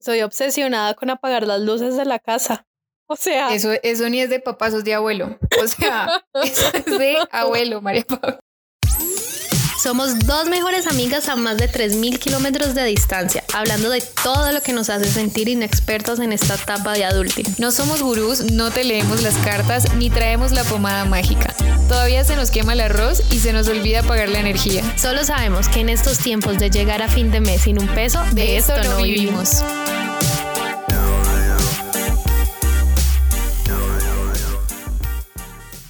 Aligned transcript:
soy 0.00 0.22
obsesionada 0.22 0.94
con 0.94 1.10
apagar 1.10 1.46
las 1.46 1.60
luces 1.60 1.96
de 1.96 2.04
la 2.04 2.18
casa. 2.18 2.66
O 3.06 3.16
sea, 3.16 3.52
eso, 3.54 3.72
eso 3.82 4.08
ni 4.08 4.20
es 4.20 4.30
de 4.30 4.40
papá, 4.40 4.68
eso 4.68 4.78
es 4.78 4.84
de 4.84 4.94
abuelo. 4.94 5.38
O 5.62 5.66
sea, 5.66 6.24
eso 6.42 6.70
es 6.72 6.84
de 6.84 7.18
abuelo, 7.32 7.80
María 7.82 8.04
Pablo. 8.04 8.38
Somos 9.82 10.18
dos 10.26 10.46
mejores 10.46 10.86
amigas 10.86 11.30
a 11.30 11.36
más 11.36 11.56
de 11.56 11.66
3.000 11.66 12.18
kilómetros 12.18 12.74
de 12.74 12.84
distancia, 12.84 13.42
hablando 13.54 13.88
de 13.88 14.02
todo 14.22 14.52
lo 14.52 14.60
que 14.60 14.74
nos 14.74 14.90
hace 14.90 15.06
sentir 15.06 15.48
inexpertos 15.48 16.20
en 16.20 16.34
esta 16.34 16.56
etapa 16.56 16.92
de 16.92 17.06
adulting. 17.06 17.46
No 17.56 17.70
somos 17.70 18.02
gurús, 18.02 18.52
no 18.52 18.70
te 18.70 18.84
leemos 18.84 19.22
las 19.22 19.34
cartas 19.38 19.94
ni 19.94 20.10
traemos 20.10 20.52
la 20.52 20.64
pomada 20.64 21.06
mágica. 21.06 21.54
Todavía 21.88 22.24
se 22.24 22.36
nos 22.36 22.50
quema 22.50 22.74
el 22.74 22.82
arroz 22.82 23.22
y 23.32 23.38
se 23.38 23.54
nos 23.54 23.68
olvida 23.68 24.02
pagar 24.02 24.28
la 24.28 24.40
energía. 24.40 24.84
Solo 24.98 25.24
sabemos 25.24 25.66
que 25.70 25.80
en 25.80 25.88
estos 25.88 26.18
tiempos 26.18 26.58
de 26.58 26.68
llegar 26.68 27.00
a 27.00 27.08
fin 27.08 27.30
de 27.30 27.40
mes 27.40 27.62
sin 27.62 27.80
un 27.80 27.88
peso, 27.88 28.22
de, 28.32 28.58
esto, 28.58 28.74
no 28.84 28.98
vivimos. 28.98 29.64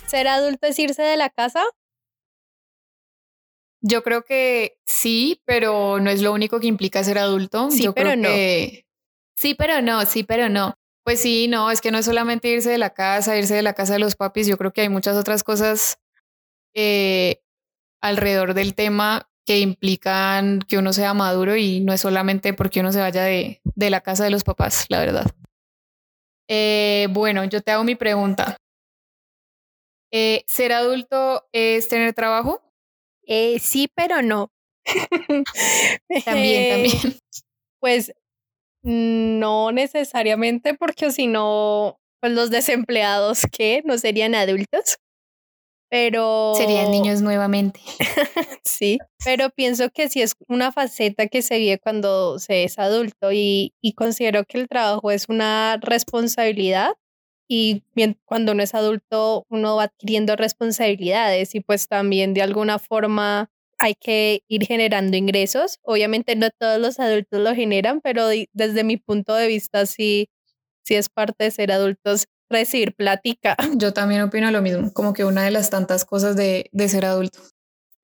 ¿Ser 0.06 0.28
adulto 0.28 0.68
es 0.68 0.78
irse 0.78 1.02
de 1.02 1.16
la 1.16 1.28
casa? 1.28 1.64
Yo 3.82 4.02
creo 4.02 4.22
que 4.22 4.78
sí, 4.86 5.40
pero 5.44 6.00
no 6.00 6.10
es 6.10 6.20
lo 6.20 6.32
único 6.32 6.60
que 6.60 6.66
implica 6.66 7.02
ser 7.02 7.18
adulto. 7.18 7.70
Sí, 7.70 7.88
pero 7.94 8.14
no. 8.16 8.28
Sí, 8.28 9.54
pero 9.56 9.80
no, 9.80 10.04
sí, 10.04 10.22
pero 10.22 10.48
no. 10.48 10.74
Pues 11.02 11.20
sí, 11.20 11.48
no, 11.48 11.70
es 11.70 11.80
que 11.80 11.90
no 11.90 11.98
es 11.98 12.04
solamente 12.04 12.48
irse 12.48 12.70
de 12.70 12.78
la 12.78 12.90
casa, 12.90 13.38
irse 13.38 13.54
de 13.54 13.62
la 13.62 13.72
casa 13.72 13.94
de 13.94 13.98
los 13.98 14.16
papis, 14.16 14.46
yo 14.46 14.58
creo 14.58 14.72
que 14.72 14.82
hay 14.82 14.90
muchas 14.90 15.16
otras 15.16 15.42
cosas 15.42 15.98
eh, 16.74 17.40
alrededor 18.02 18.52
del 18.54 18.74
tema 18.74 19.30
que 19.46 19.60
implican 19.60 20.60
que 20.60 20.76
uno 20.76 20.92
sea 20.92 21.14
maduro 21.14 21.56
y 21.56 21.80
no 21.80 21.92
es 21.92 22.02
solamente 22.02 22.52
porque 22.52 22.80
uno 22.80 22.92
se 22.92 23.00
vaya 23.00 23.24
de, 23.24 23.60
de 23.64 23.90
la 23.90 24.02
casa 24.02 24.24
de 24.24 24.30
los 24.30 24.44
papás, 24.44 24.84
la 24.90 25.00
verdad. 25.00 25.26
Eh, 26.48 27.08
bueno, 27.10 27.44
yo 27.44 27.62
te 27.62 27.72
hago 27.72 27.82
mi 27.82 27.94
pregunta. 27.94 28.56
Eh, 30.12 30.44
¿Ser 30.46 30.72
adulto 30.72 31.48
es 31.52 31.88
tener 31.88 32.12
trabajo? 32.12 32.60
Eh, 33.26 33.58
sí, 33.58 33.88
pero 33.94 34.22
no. 34.22 34.50
también, 36.24 36.92
también. 36.92 37.18
Pues 37.80 38.12
no 38.82 39.72
necesariamente, 39.72 40.74
porque 40.74 41.10
si 41.10 41.26
no, 41.26 41.98
pues 42.20 42.32
los 42.32 42.50
desempleados 42.50 43.42
que 43.50 43.82
no 43.84 43.98
serían 43.98 44.34
adultos, 44.34 44.98
pero... 45.90 46.54
Serían 46.56 46.90
niños 46.90 47.20
nuevamente. 47.20 47.80
sí, 48.64 48.98
pero 49.24 49.50
pienso 49.50 49.90
que 49.90 50.08
sí 50.08 50.22
es 50.22 50.34
una 50.48 50.72
faceta 50.72 51.26
que 51.26 51.42
se 51.42 51.58
vive 51.58 51.78
cuando 51.78 52.38
se 52.38 52.64
es 52.64 52.78
adulto 52.78 53.32
y, 53.32 53.74
y 53.82 53.94
considero 53.94 54.44
que 54.44 54.58
el 54.58 54.68
trabajo 54.68 55.10
es 55.10 55.28
una 55.28 55.78
responsabilidad 55.82 56.92
y 57.52 57.82
cuando 58.26 58.52
uno 58.52 58.62
es 58.62 58.76
adulto 58.76 59.44
uno 59.48 59.74
va 59.74 59.84
adquiriendo 59.84 60.36
responsabilidades 60.36 61.56
y 61.56 61.60
pues 61.60 61.88
también 61.88 62.32
de 62.32 62.42
alguna 62.42 62.78
forma 62.78 63.50
hay 63.80 63.96
que 63.96 64.44
ir 64.46 64.66
generando 64.66 65.16
ingresos. 65.16 65.80
Obviamente 65.82 66.36
no 66.36 66.50
todos 66.50 66.78
los 66.78 67.00
adultos 67.00 67.40
lo 67.40 67.52
generan, 67.52 68.00
pero 68.02 68.28
desde 68.52 68.84
mi 68.84 68.98
punto 68.98 69.34
de 69.34 69.48
vista 69.48 69.84
sí, 69.86 70.30
sí 70.84 70.94
es 70.94 71.08
parte 71.08 71.42
de 71.42 71.50
ser 71.50 71.72
adultos 71.72 72.26
recibir 72.48 72.94
plática. 72.94 73.56
Yo 73.76 73.92
también 73.92 74.22
opino 74.22 74.48
lo 74.52 74.62
mismo, 74.62 74.92
como 74.92 75.12
que 75.12 75.24
una 75.24 75.42
de 75.42 75.50
las 75.50 75.70
tantas 75.70 76.04
cosas 76.04 76.36
de, 76.36 76.68
de 76.70 76.88
ser 76.88 77.04
adulto. 77.04 77.40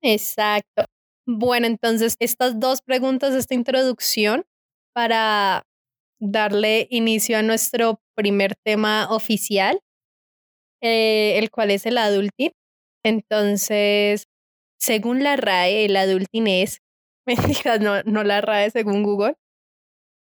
Exacto. 0.01 0.83
Bueno, 1.25 1.67
entonces 1.67 2.17
estas 2.19 2.59
dos 2.59 2.81
preguntas, 2.81 3.33
esta 3.33 3.55
introducción 3.55 4.45
para 4.93 5.66
darle 6.19 6.87
inicio 6.89 7.37
a 7.37 7.43
nuestro 7.43 8.01
primer 8.15 8.55
tema 8.55 9.07
oficial, 9.09 9.79
eh, 10.81 11.37
el 11.37 11.49
cual 11.51 11.71
es 11.71 11.85
el 11.85 11.97
adulting. 11.97 12.51
Entonces, 13.03 14.27
según 14.79 15.23
la 15.23 15.35
RAE, 15.35 15.85
el 15.85 15.95
adulting 15.95 16.47
es, 16.47 16.81
no, 17.81 18.03
no 18.03 18.23
la 18.23 18.41
RAE 18.41 18.71
según 18.71 19.03
Google, 19.03 19.35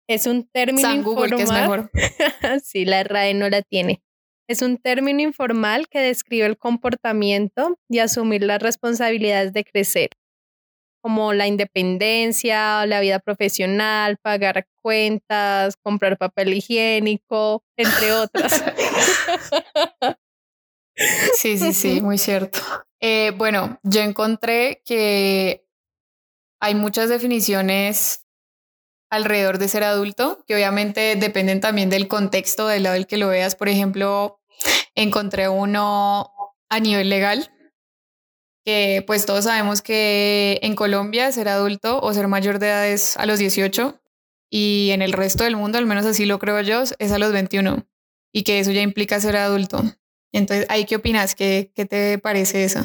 es 0.09 0.25
un 0.25 0.47
término 0.53 0.93
informal. 0.93 1.35
que 1.35 1.43
es 1.43 1.51
mejor. 1.51 1.91
sí, 2.63 2.85
la 2.85 3.03
RAE 3.03 3.33
no 3.33 3.49
la 3.49 3.61
tiene. 3.61 4.01
Es 4.49 4.61
un 4.61 4.77
término 4.77 5.21
informal 5.21 5.87
que 5.89 5.99
describe 5.99 6.45
el 6.45 6.57
comportamiento 6.57 7.77
y 7.89 7.99
asumir 7.99 8.43
las 8.43 8.61
responsabilidades 8.61 9.51
de 9.51 9.65
crecer, 9.65 10.09
como 11.01 11.33
la 11.33 11.47
independencia, 11.47 12.85
la 12.85 12.99
vida 12.99 13.19
profesional, 13.19 14.17
pagar 14.17 14.67
cuentas, 14.81 15.75
comprar 15.77 16.17
papel 16.17 16.53
higiénico, 16.53 17.63
entre 17.77 18.13
otras. 18.13 18.63
Sí, 21.33 21.57
sí, 21.57 21.73
sí, 21.73 22.01
muy 22.01 22.17
cierto. 22.17 22.59
Eh, 22.99 23.31
bueno, 23.35 23.79
yo 23.83 24.01
encontré 24.01 24.81
que 24.85 25.63
hay 26.59 26.75
muchas 26.75 27.09
definiciones 27.09 28.25
alrededor 29.09 29.57
de 29.57 29.67
ser 29.67 29.83
adulto, 29.83 30.43
que 30.47 30.55
obviamente 30.55 31.15
dependen 31.15 31.61
también 31.61 31.89
del 31.89 32.07
contexto, 32.07 32.67
del 32.67 32.83
lado 32.83 32.95
del 32.95 33.07
que 33.07 33.17
lo 33.17 33.29
veas. 33.29 33.55
Por 33.55 33.69
ejemplo, 33.69 34.41
encontré 34.95 35.47
uno 35.47 36.33
a 36.69 36.79
nivel 36.79 37.09
legal, 37.09 37.51
que 38.67 39.01
pues 39.07 39.25
todos 39.25 39.45
sabemos 39.45 39.81
que 39.81 40.59
en 40.61 40.75
Colombia 40.75 41.31
ser 41.31 41.47
adulto 41.47 42.01
o 42.01 42.13
ser 42.13 42.27
mayor 42.27 42.59
de 42.59 42.67
edad 42.67 42.85
es 42.85 43.15
a 43.15 43.25
los 43.25 43.39
18 43.39 43.97
y 44.51 44.89
en 44.91 45.01
el 45.01 45.13
resto 45.13 45.45
del 45.45 45.55
mundo, 45.55 45.77
al 45.77 45.85
menos 45.85 46.05
así 46.05 46.25
lo 46.25 46.37
creo 46.37 46.59
yo, 46.59 46.83
es 46.99 47.11
a 47.13 47.17
los 47.17 47.31
21 47.31 47.87
y 48.33 48.43
que 48.43 48.59
eso 48.59 48.73
ya 48.73 48.81
implica 48.81 49.21
ser 49.21 49.37
adulto. 49.37 49.81
Entonces, 50.33 50.65
¿ahí 50.67 50.83
qué 50.83 50.97
opinas? 50.97 51.33
¿Qué, 51.33 51.71
qué 51.75 51.85
te 51.85 52.19
parece 52.19 52.65
eso? 52.65 52.81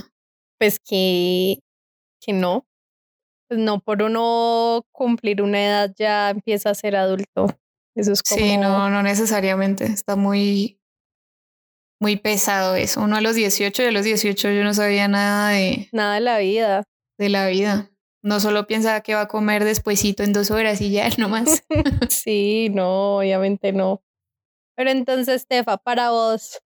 Pues 0.56 0.78
que, 0.78 1.58
que 2.20 2.32
no. 2.32 2.64
Pues 3.48 3.58
no, 3.58 3.80
por 3.80 4.04
uno 4.04 4.86
cumplir 4.92 5.42
una 5.42 5.66
edad 5.66 5.92
ya 5.98 6.30
empieza 6.30 6.70
a 6.70 6.76
ser 6.76 6.94
adulto. 6.94 7.48
Eso 7.96 8.12
es 8.12 8.22
como... 8.22 8.40
Sí, 8.40 8.56
no, 8.56 8.88
no 8.88 9.02
necesariamente. 9.02 9.86
Está 9.86 10.14
muy, 10.14 10.80
muy 12.02 12.16
pesado 12.16 12.74
eso. 12.74 13.00
Uno 13.00 13.16
a 13.16 13.20
los 13.20 13.36
18 13.36 13.84
y 13.84 13.86
a 13.86 13.92
los 13.92 14.04
18 14.04 14.50
yo 14.50 14.64
no 14.64 14.74
sabía 14.74 15.06
nada 15.06 15.50
de... 15.50 15.88
Nada 15.92 16.14
de 16.16 16.20
la 16.20 16.38
vida. 16.38 16.82
De 17.16 17.28
la 17.28 17.46
vida. 17.46 17.90
No 18.22 18.40
solo 18.40 18.66
piensa 18.66 19.00
que 19.02 19.14
va 19.14 19.22
a 19.22 19.28
comer 19.28 19.62
despuesito 19.62 20.24
en 20.24 20.32
dos 20.32 20.50
horas 20.50 20.80
y 20.80 20.90
ya, 20.90 21.08
no 21.18 21.28
más. 21.28 21.62
sí, 22.10 22.70
no, 22.70 23.18
obviamente 23.18 23.72
no. 23.72 24.02
Pero 24.74 24.90
entonces, 24.90 25.42
Stefa, 25.42 25.76
para 25.78 26.10
vos, 26.10 26.60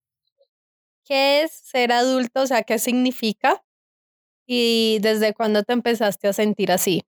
¿qué 1.05 1.43
es 1.43 1.53
ser 1.53 1.93
adulto? 1.93 2.41
O 2.43 2.47
sea, 2.47 2.63
¿qué 2.63 2.79
significa? 2.79 3.63
¿Y 4.47 5.01
desde 5.03 5.35
cuándo 5.35 5.65
te 5.65 5.75
empezaste 5.75 6.29
a 6.29 6.33
sentir 6.33 6.73
así? 6.73 7.05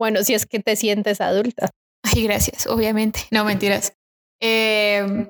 Bueno, 0.00 0.24
si 0.24 0.34
es 0.34 0.46
que 0.46 0.58
te 0.58 0.74
sientes 0.74 1.20
adulta. 1.20 1.70
Ay, 2.02 2.24
gracias, 2.24 2.66
obviamente. 2.66 3.20
No, 3.30 3.44
mentiras. 3.44 3.92
Eh, 4.40 5.28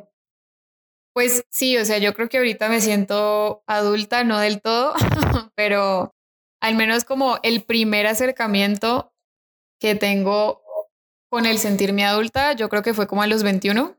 pues 1.18 1.44
sí, 1.50 1.76
o 1.76 1.84
sea, 1.84 1.98
yo 1.98 2.14
creo 2.14 2.28
que 2.28 2.38
ahorita 2.38 2.68
me 2.68 2.80
siento 2.80 3.64
adulta, 3.66 4.22
no 4.22 4.38
del 4.38 4.62
todo, 4.62 4.94
pero 5.56 6.14
al 6.60 6.76
menos 6.76 7.02
como 7.02 7.40
el 7.42 7.64
primer 7.64 8.06
acercamiento 8.06 9.12
que 9.80 9.96
tengo 9.96 10.62
con 11.28 11.44
el 11.44 11.58
sentirme 11.58 12.04
adulta, 12.04 12.52
yo 12.52 12.68
creo 12.68 12.84
que 12.84 12.94
fue 12.94 13.08
como 13.08 13.22
a 13.22 13.26
los 13.26 13.42
21, 13.42 13.96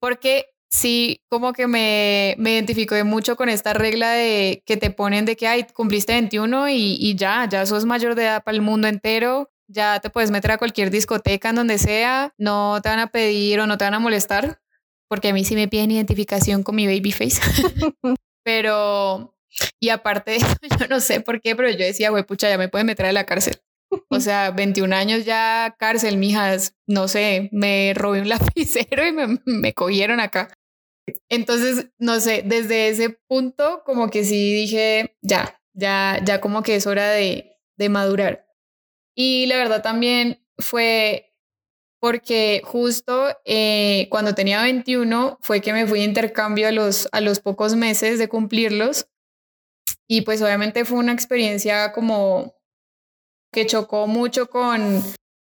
porque 0.00 0.46
sí, 0.68 1.22
como 1.28 1.52
que 1.52 1.68
me, 1.68 2.34
me 2.36 2.54
identifico 2.54 2.96
mucho 3.04 3.36
con 3.36 3.48
esta 3.48 3.72
regla 3.72 4.10
de 4.10 4.64
que 4.66 4.76
te 4.76 4.90
ponen 4.90 5.24
de 5.24 5.36
que, 5.36 5.46
ay, 5.46 5.68
cumpliste 5.72 6.14
21 6.14 6.68
y, 6.70 6.96
y 6.98 7.14
ya, 7.14 7.48
ya 7.48 7.64
sos 7.64 7.84
mayor 7.84 8.16
de 8.16 8.24
edad 8.24 8.42
para 8.42 8.56
el 8.56 8.62
mundo 8.62 8.88
entero, 8.88 9.52
ya 9.68 10.00
te 10.00 10.10
puedes 10.10 10.32
meter 10.32 10.50
a 10.50 10.58
cualquier 10.58 10.90
discoteca 10.90 11.50
en 11.50 11.54
donde 11.54 11.78
sea, 11.78 12.34
no 12.38 12.80
te 12.82 12.88
van 12.88 12.98
a 12.98 13.12
pedir 13.12 13.60
o 13.60 13.68
no 13.68 13.78
te 13.78 13.84
van 13.84 13.94
a 13.94 14.00
molestar 14.00 14.60
porque 15.08 15.28
a 15.28 15.32
mí 15.32 15.44
sí 15.44 15.54
me 15.54 15.68
piden 15.68 15.90
identificación 15.90 16.62
con 16.62 16.76
mi 16.76 16.86
baby 16.86 17.12
face. 17.12 17.40
pero, 18.44 19.36
y 19.80 19.88
aparte 19.90 20.32
de 20.32 20.36
eso, 20.38 20.46
yo 20.80 20.86
no 20.88 21.00
sé 21.00 21.20
por 21.20 21.40
qué, 21.40 21.56
pero 21.56 21.70
yo 21.70 21.78
decía, 21.84 22.10
güey, 22.10 22.24
pucha, 22.24 22.48
ya 22.48 22.58
me 22.58 22.68
pueden 22.68 22.86
meter 22.86 23.06
a 23.06 23.12
la 23.12 23.26
cárcel. 23.26 23.56
O 24.10 24.20
sea, 24.20 24.50
21 24.56 24.94
años 24.94 25.24
ya 25.24 25.74
cárcel, 25.78 26.16
mijas, 26.16 26.74
no 26.86 27.08
sé, 27.08 27.48
me 27.52 27.92
robé 27.94 28.20
un 28.20 28.28
lapicero 28.28 29.06
y 29.06 29.12
me, 29.12 29.40
me 29.44 29.72
cogieron 29.74 30.20
acá. 30.20 30.52
Entonces, 31.28 31.90
no 31.98 32.18
sé, 32.18 32.42
desde 32.44 32.88
ese 32.88 33.10
punto 33.28 33.82
como 33.84 34.10
que 34.10 34.24
sí 34.24 34.52
dije, 34.54 35.16
ya, 35.22 35.60
ya, 35.72 36.20
ya 36.24 36.40
como 36.40 36.62
que 36.62 36.74
es 36.74 36.86
hora 36.86 37.10
de, 37.10 37.58
de 37.76 37.88
madurar. 37.88 38.46
Y 39.14 39.46
la 39.46 39.56
verdad 39.56 39.82
también 39.82 40.44
fue 40.58 41.35
porque 42.00 42.62
justo 42.64 43.28
eh, 43.44 44.08
cuando 44.10 44.34
tenía 44.34 44.62
21 44.62 45.38
fue 45.40 45.60
que 45.60 45.72
me 45.72 45.86
fui 45.86 46.00
de 46.00 46.04
intercambio 46.04 46.68
a 46.68 46.72
los, 46.72 47.08
a 47.12 47.20
los 47.20 47.40
pocos 47.40 47.74
meses 47.74 48.18
de 48.18 48.28
cumplirlos 48.28 49.08
y 50.08 50.22
pues 50.22 50.42
obviamente 50.42 50.84
fue 50.84 50.98
una 50.98 51.12
experiencia 51.12 51.92
como 51.92 52.54
que 53.52 53.66
chocó 53.66 54.06
mucho 54.06 54.48
con 54.50 55.02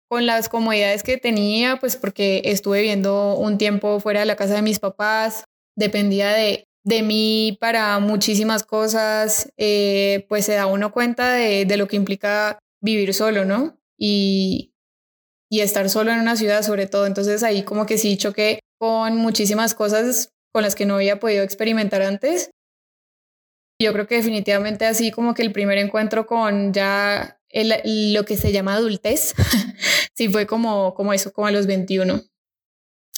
con 0.08 0.26
las 0.26 0.48
comodidades 0.48 1.02
que 1.02 1.16
tenía, 1.16 1.76
pues 1.76 1.96
porque 1.96 2.42
estuve 2.44 2.80
viviendo 2.80 3.34
un 3.34 3.58
tiempo 3.58 3.98
fuera 4.00 4.20
de 4.20 4.26
la 4.26 4.36
casa 4.36 4.54
de 4.54 4.62
mis 4.62 4.78
papás, 4.78 5.44
dependía 5.76 6.30
de, 6.30 6.68
de 6.84 7.02
mí 7.02 7.58
para 7.60 7.98
muchísimas 7.98 8.62
cosas, 8.62 9.52
eh, 9.56 10.24
pues 10.28 10.44
se 10.46 10.54
da 10.54 10.66
uno 10.66 10.92
cuenta 10.92 11.32
de, 11.32 11.64
de, 11.64 11.76
lo 11.76 11.88
que 11.88 11.96
implica 11.96 12.58
vivir 12.80 13.14
solo, 13.14 13.44
¿no? 13.44 13.78
Y, 13.98 14.72
y 15.50 15.60
estar 15.60 15.88
solo 15.88 16.12
en 16.12 16.20
una 16.20 16.36
ciudad 16.36 16.62
sobre 16.62 16.86
todo. 16.86 17.06
Entonces 17.06 17.42
ahí 17.42 17.62
como 17.62 17.86
que 17.86 17.98
sí 17.98 18.16
choqué 18.16 18.60
con 18.78 19.16
muchísimas 19.16 19.74
cosas 19.74 20.30
con 20.52 20.62
las 20.62 20.74
que 20.74 20.86
no 20.86 20.94
había 20.94 21.18
podido 21.20 21.44
experimentar 21.44 22.02
antes. 22.02 22.50
Yo 23.80 23.92
creo 23.92 24.06
que 24.06 24.16
definitivamente 24.16 24.86
así 24.86 25.10
como 25.10 25.34
que 25.34 25.42
el 25.42 25.52
primer 25.52 25.78
encuentro 25.78 26.26
con 26.26 26.72
ya 26.72 27.38
el, 27.50 28.12
lo 28.12 28.24
que 28.24 28.36
se 28.36 28.52
llama 28.52 28.74
adultez, 28.74 29.34
sí 30.14 30.28
fue 30.28 30.46
como, 30.46 30.94
como 30.94 31.12
eso, 31.12 31.32
como 31.32 31.46
a 31.46 31.50
los 31.50 31.66
21. 31.66 32.22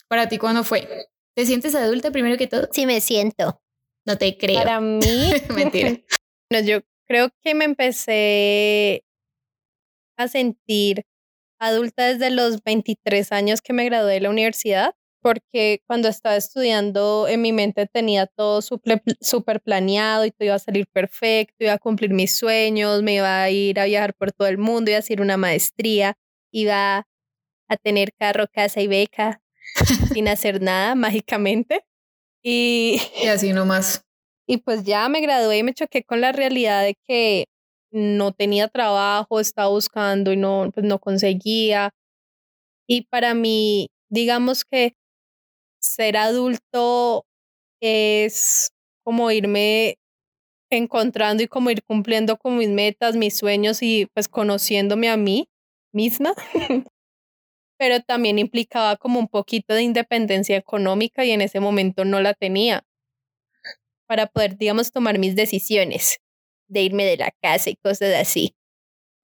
¿Para 0.08 0.28
ti 0.28 0.38
cuándo 0.38 0.64
fue? 0.64 1.08
¿Te 1.36 1.46
sientes 1.46 1.74
adulta 1.74 2.10
primero 2.10 2.36
que 2.36 2.46
todo? 2.46 2.68
Sí, 2.72 2.86
me 2.86 3.00
siento. 3.00 3.60
No 4.04 4.16
te 4.16 4.36
creo. 4.36 4.56
Para 4.56 4.80
mí, 4.80 4.98
mentira. 5.54 5.90
no, 6.50 6.60
yo 6.60 6.80
creo 7.06 7.30
que 7.42 7.54
me 7.54 7.64
empecé 7.64 9.04
a 10.16 10.28
sentir 10.28 11.04
adulta 11.58 12.06
desde 12.06 12.30
los 12.30 12.62
23 12.62 13.32
años 13.32 13.60
que 13.62 13.72
me 13.72 13.84
gradué 13.84 14.14
de 14.14 14.20
la 14.20 14.30
universidad, 14.30 14.94
porque 15.20 15.82
cuando 15.86 16.08
estaba 16.08 16.36
estudiando 16.36 17.26
en 17.28 17.42
mi 17.42 17.52
mente 17.52 17.86
tenía 17.86 18.26
todo 18.26 18.62
súper 18.62 19.60
planeado 19.62 20.24
y 20.24 20.30
todo 20.30 20.46
iba 20.46 20.54
a 20.54 20.60
salir 20.60 20.86
perfecto, 20.86 21.56
iba 21.60 21.72
a 21.72 21.78
cumplir 21.78 22.10
mis 22.10 22.36
sueños, 22.36 23.02
me 23.02 23.14
iba 23.16 23.42
a 23.42 23.50
ir 23.50 23.80
a 23.80 23.84
viajar 23.86 24.14
por 24.14 24.32
todo 24.32 24.48
el 24.48 24.58
mundo, 24.58 24.90
iba 24.90 24.96
a 24.96 25.00
hacer 25.00 25.20
una 25.20 25.36
maestría, 25.36 26.16
iba 26.52 27.06
a 27.68 27.76
tener 27.76 28.12
carro, 28.14 28.46
casa 28.50 28.80
y 28.80 28.86
beca 28.86 29.42
sin 30.14 30.28
hacer 30.28 30.62
nada 30.62 30.94
mágicamente. 30.94 31.84
Y, 32.42 33.00
y 33.22 33.26
así 33.26 33.52
nomás. 33.52 34.04
Y 34.50 34.56
pues 34.62 34.82
ya 34.84 35.06
me 35.10 35.20
gradué 35.20 35.58
y 35.58 35.62
me 35.62 35.74
choqué 35.74 36.04
con 36.04 36.22
la 36.22 36.32
realidad 36.32 36.82
de 36.82 36.94
que 37.06 37.48
no 37.90 38.32
tenía 38.32 38.68
trabajo, 38.68 39.40
estaba 39.40 39.68
buscando 39.68 40.32
y 40.32 40.36
no, 40.36 40.70
pues 40.74 40.84
no 40.86 40.98
conseguía. 40.98 41.90
Y 42.86 43.02
para 43.02 43.34
mí, 43.34 43.88
digamos 44.10 44.64
que 44.64 44.94
ser 45.80 46.16
adulto 46.16 47.24
es 47.80 48.70
como 49.04 49.30
irme 49.30 49.96
encontrando 50.70 51.42
y 51.42 51.48
como 51.48 51.70
ir 51.70 51.82
cumpliendo 51.84 52.36
con 52.36 52.58
mis 52.58 52.68
metas, 52.68 53.16
mis 53.16 53.36
sueños 53.36 53.82
y 53.82 54.06
pues 54.14 54.28
conociéndome 54.28 55.08
a 55.08 55.16
mí 55.16 55.48
misma. 55.92 56.34
Pero 57.78 58.02
también 58.02 58.38
implicaba 58.38 58.96
como 58.96 59.20
un 59.20 59.28
poquito 59.28 59.74
de 59.74 59.82
independencia 59.82 60.56
económica 60.56 61.24
y 61.24 61.30
en 61.30 61.42
ese 61.42 61.60
momento 61.60 62.04
no 62.04 62.20
la 62.20 62.34
tenía 62.34 62.84
para 64.06 64.26
poder, 64.26 64.56
digamos, 64.56 64.90
tomar 64.90 65.18
mis 65.18 65.36
decisiones 65.36 66.18
de 66.68 66.82
irme 66.82 67.04
de 67.04 67.16
la 67.16 67.32
casa 67.42 67.70
y 67.70 67.76
cosas 67.76 68.14
así. 68.14 68.54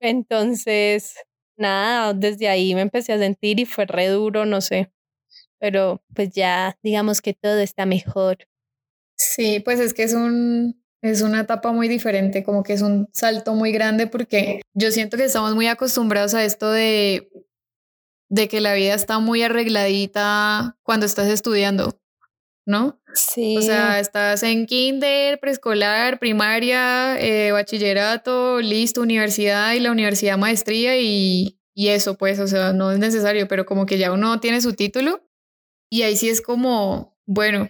Entonces, 0.00 1.14
nada, 1.56 2.12
desde 2.14 2.49
ahí 2.49 2.75
me 2.75 2.82
empecé 2.82 3.12
a 3.12 3.19
sentir 3.19 3.61
y 3.61 3.67
fue 3.67 3.87
re 3.87 4.08
duro, 4.08 4.46
no 4.46 4.61
sé. 4.61 4.93
Pero 5.58 6.02
pues 6.14 6.31
ya 6.32 6.76
digamos 6.82 7.23
que 7.23 7.35
todo 7.35 7.58
está 7.58 7.87
mejor. 7.87 8.38
Sí, 9.17 9.61
pues 9.61 9.81
es 9.81 9.94
que 9.94 10.02
es 10.05 10.14
un 10.14 10.82
es 11.02 11.20
una 11.20 11.41
etapa 11.41 11.70
muy 11.73 11.87
diferente, 11.87 12.43
como 12.43 12.62
que 12.62 12.73
es 12.73 12.81
un 12.82 13.08
salto 13.12 13.55
muy 13.55 13.73
grande 13.73 14.06
porque 14.06 14.62
yo 14.73 14.91
siento 14.91 15.19
que 15.19 15.25
estamos 15.25 15.55
muy 15.55 15.67
acostumbrados 15.67 16.35
a 16.35 16.44
esto 16.44 16.70
de 16.70 17.31
de 18.31 18.49
que 18.49 18.61
la 18.61 18.75
vida 18.75 18.94
está 18.94 19.19
muy 19.20 19.43
arregladita 19.43 20.76
cuando 20.82 21.06
estás 21.06 21.29
estudiando. 21.29 21.99
¿No? 22.66 23.00
Sí. 23.14 23.56
O 23.58 23.62
sea, 23.62 24.00
estás 24.00 24.43
en 24.43 24.66
kinder, 24.66 25.38
preescolar, 25.40 26.19
primaria, 26.19 27.19
eh, 27.20 27.52
bachillerato, 27.52 28.61
listo, 28.61 29.02
universidad 29.02 29.72
y 29.75 29.81
la 29.81 29.93
universidad 29.93 30.38
maestría 30.38 30.99
y, 30.99 31.58
y 31.75 31.88
eso, 31.88 32.16
pues, 32.16 32.38
o 32.40 32.46
sea, 32.46 32.72
no 32.72 32.93
es 32.93 32.99
necesario, 32.99 33.49
pero 33.49 33.66
como 33.66 33.87
que 33.87 33.99
ya 33.99 34.12
uno 34.12 34.40
tiene 34.40 34.61
su 34.61 34.75
título 34.75 35.22
y 35.90 36.02
ahí 36.02 36.16
sí 36.16 36.28
es 36.28 36.40
como, 36.40 37.16
bueno, 37.26 37.69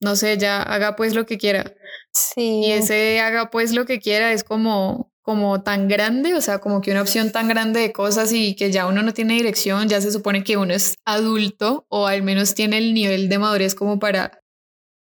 no 0.00 0.16
sé, 0.16 0.38
ya 0.38 0.62
haga 0.62 0.96
pues 0.96 1.14
lo 1.14 1.26
que 1.26 1.38
quiera. 1.38 1.74
Sí. 2.12 2.62
Y 2.64 2.72
ese 2.72 3.20
haga 3.20 3.50
pues 3.50 3.72
lo 3.72 3.86
que 3.86 3.98
quiera 3.98 4.32
es 4.32 4.44
como 4.44 5.12
como 5.26 5.60
tan 5.60 5.88
grande, 5.88 6.34
o 6.34 6.40
sea, 6.40 6.60
como 6.60 6.80
que 6.80 6.92
una 6.92 7.02
opción 7.02 7.32
tan 7.32 7.48
grande 7.48 7.80
de 7.80 7.92
cosas 7.92 8.32
y 8.32 8.54
que 8.54 8.70
ya 8.70 8.86
uno 8.86 9.02
no 9.02 9.12
tiene 9.12 9.34
dirección, 9.34 9.88
ya 9.88 10.00
se 10.00 10.12
supone 10.12 10.44
que 10.44 10.56
uno 10.56 10.72
es 10.72 10.94
adulto 11.04 11.84
o 11.88 12.06
al 12.06 12.22
menos 12.22 12.54
tiene 12.54 12.78
el 12.78 12.94
nivel 12.94 13.28
de 13.28 13.40
madurez 13.40 13.74
como 13.74 13.98
para 13.98 14.40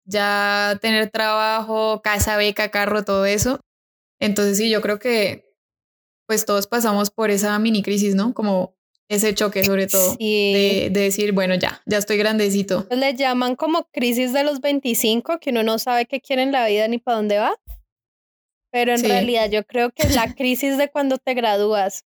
ya 0.03 0.77
tener 0.81 1.09
trabajo, 1.09 2.01
casa, 2.01 2.35
beca, 2.35 2.69
carro, 2.69 3.05
todo 3.05 3.25
eso. 3.25 3.61
Entonces 4.19 4.57
sí, 4.57 4.69
yo 4.69 4.81
creo 4.81 4.99
que 4.99 5.55
pues 6.27 6.45
todos 6.45 6.67
pasamos 6.67 7.11
por 7.11 7.31
esa 7.31 7.57
mini 7.57 7.81
crisis, 7.81 8.13
¿no? 8.13 8.33
Como 8.33 8.75
ese 9.07 9.33
choque 9.33 9.63
sobre 9.63 9.87
todo 9.87 10.17
de, 10.19 10.89
de, 10.91 10.99
decir, 10.99 11.31
bueno, 11.31 11.55
ya, 11.55 11.81
ya 11.85 11.97
estoy 11.97 12.17
grandecito. 12.17 12.85
Le 12.91 13.15
llaman 13.15 13.55
como 13.55 13.87
crisis 13.93 14.33
de 14.33 14.43
los 14.43 14.59
25, 14.59 15.39
que 15.39 15.51
uno 15.51 15.63
no 15.63 15.79
sabe 15.79 16.07
qué 16.07 16.19
quiere 16.19 16.43
en 16.43 16.51
la 16.51 16.67
vida 16.67 16.89
ni 16.89 16.97
para 16.97 17.15
dónde 17.15 17.37
va. 17.37 17.55
Pero 18.71 18.93
en 18.93 19.03
realidad 19.03 19.49
yo 19.49 19.65
creo 19.65 19.91
que 19.91 20.03
es 20.03 20.15
la 20.15 20.33
crisis 20.35 20.77
de 20.77 20.89
cuando 20.89 21.17
te 21.17 21.33
gradúas, 21.33 22.05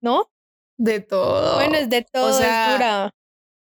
¿no? 0.00 0.30
De 0.78 1.00
todo. 1.00 1.56
Bueno, 1.56 1.76
es 1.76 1.90
de 1.90 2.02
todo, 2.02 2.30
o 2.30 2.32
sea, 2.32 2.70
es 2.70 2.76
pura. 2.76 3.14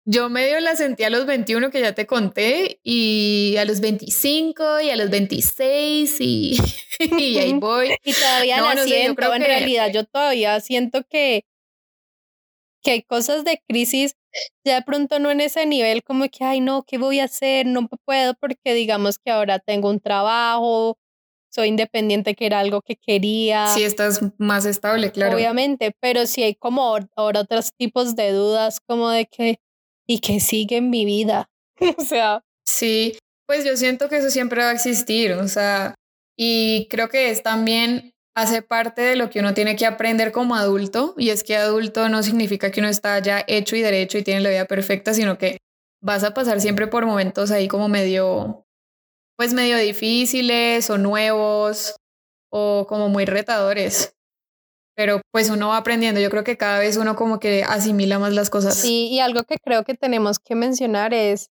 Yo 0.06 0.30
medio 0.30 0.60
la 0.60 0.76
sentí 0.76 1.04
a 1.04 1.10
los 1.12 1.26
21 1.26 1.70
que 1.70 1.80
ya 1.80 1.94
te 1.94 2.08
conté 2.08 2.80
y 2.84 3.56
a 3.60 3.66
los 3.66 3.82
25 3.82 4.82
y 4.82 4.90
a 4.90 4.96
los 4.96 5.10
26 5.12 6.18
y, 6.22 6.58
y 7.00 7.38
ahí 7.38 7.54
voy. 7.60 7.96
y 8.04 8.14
todavía 8.14 8.62
la 8.62 8.84
siento, 8.84 9.34
en 9.34 9.42
realidad 9.44 9.92
yo 9.94 10.06
todavía 10.06 10.60
siento 10.60 11.04
que, 11.08 11.46
que 12.82 12.92
hay 12.92 13.04
cosas 13.04 13.44
de 13.44 13.62
crisis 13.68 14.16
ya 14.64 14.76
de 14.76 14.82
pronto 14.82 15.20
no 15.20 15.30
en 15.30 15.42
ese 15.42 15.66
nivel 15.66 16.04
como 16.04 16.26
que, 16.30 16.44
ay 16.44 16.62
no, 16.62 16.84
¿qué 16.84 16.98
voy 16.98 17.20
a 17.20 17.26
hacer? 17.26 17.66
No 17.66 17.88
puedo 18.06 18.34
porque 18.36 18.74
digamos 18.74 19.18
que 19.20 19.32
ahora 19.32 19.60
tengo 19.60 19.90
un 19.90 20.00
trabajo, 20.00 20.98
soy 21.52 21.68
independiente, 21.68 22.34
que 22.34 22.46
era 22.46 22.60
algo 22.60 22.82
que 22.82 22.96
quería. 22.96 23.68
Sí, 23.68 23.84
estás 23.84 24.22
más 24.38 24.66
estable, 24.66 25.12
claro. 25.12 25.36
Obviamente, 25.36 25.96
pero 26.00 26.26
sí 26.26 26.44
hay 26.44 26.56
como 26.56 26.98
ahora 27.16 27.42
otros 27.42 27.74
tipos 27.78 28.16
de 28.16 28.32
dudas, 28.32 28.80
como 28.80 29.10
de 29.10 29.26
que, 29.26 29.60
y 30.08 30.20
que 30.20 30.40
sigue 30.40 30.78
en 30.78 30.90
mi 30.90 31.06
vida. 31.06 31.50
o 31.98 32.04
sea. 32.04 32.44
Sí, 32.66 33.18
pues 33.46 33.66
yo 33.66 33.76
siento 33.76 34.08
que 34.08 34.18
eso 34.18 34.30
siempre 34.30 34.64
va 34.64 34.70
a 34.70 34.74
existir, 34.74 35.34
o 35.34 35.48
sea, 35.48 35.96
y 36.38 36.88
creo 36.90 37.10
que 37.10 37.30
es 37.30 37.44
también 37.44 38.14
hace 38.34 38.62
parte 38.62 39.02
de 39.02 39.18
lo 39.18 39.30
que 39.30 39.40
uno 39.40 39.54
tiene 39.54 39.76
que 39.76 39.86
aprender 39.86 40.32
como 40.32 40.56
adulto, 40.56 41.16
y 41.18 41.32
es 41.32 41.44
que 41.44 41.58
adulto 41.58 42.08
no 42.08 42.24
significa 42.24 42.72
que 42.72 42.80
uno 42.80 42.88
está 42.88 43.20
ya 43.20 43.44
hecho 43.48 43.76
y 43.76 43.82
derecho 43.82 44.18
y 44.18 44.24
tiene 44.24 44.42
la 44.42 44.50
vida 44.50 44.66
perfecta, 44.66 45.14
sino 45.14 45.38
que 45.38 45.58
vas 46.02 46.24
a 46.24 46.34
pasar 46.34 46.62
siempre 46.62 46.88
por 46.88 47.06
momentos 47.06 47.52
ahí 47.52 47.68
como 47.68 47.90
medio 47.90 48.66
pues 49.42 49.56
medio 49.56 49.76
difíciles 49.78 50.92
o 50.92 51.00
nuevos 51.00 51.96
o 52.52 52.86
como 52.88 53.10
muy 53.10 53.26
retadores. 53.26 54.16
Pero 54.96 55.20
pues 55.32 55.50
uno 55.50 55.70
va 55.70 55.78
aprendiendo, 55.78 56.22
yo 56.22 56.30
creo 56.30 56.44
que 56.44 56.58
cada 56.58 56.78
vez 56.78 56.96
uno 56.96 57.16
como 57.16 57.40
que 57.40 57.64
asimila 57.64 58.20
más 58.20 58.34
las 58.34 58.52
cosas. 58.52 58.76
Sí, 58.76 59.08
y 59.08 59.20
algo 59.20 59.44
que 59.46 59.58
creo 59.58 59.84
que 59.84 59.96
tenemos 59.96 60.38
que 60.38 60.54
mencionar 60.54 61.16
es 61.16 61.50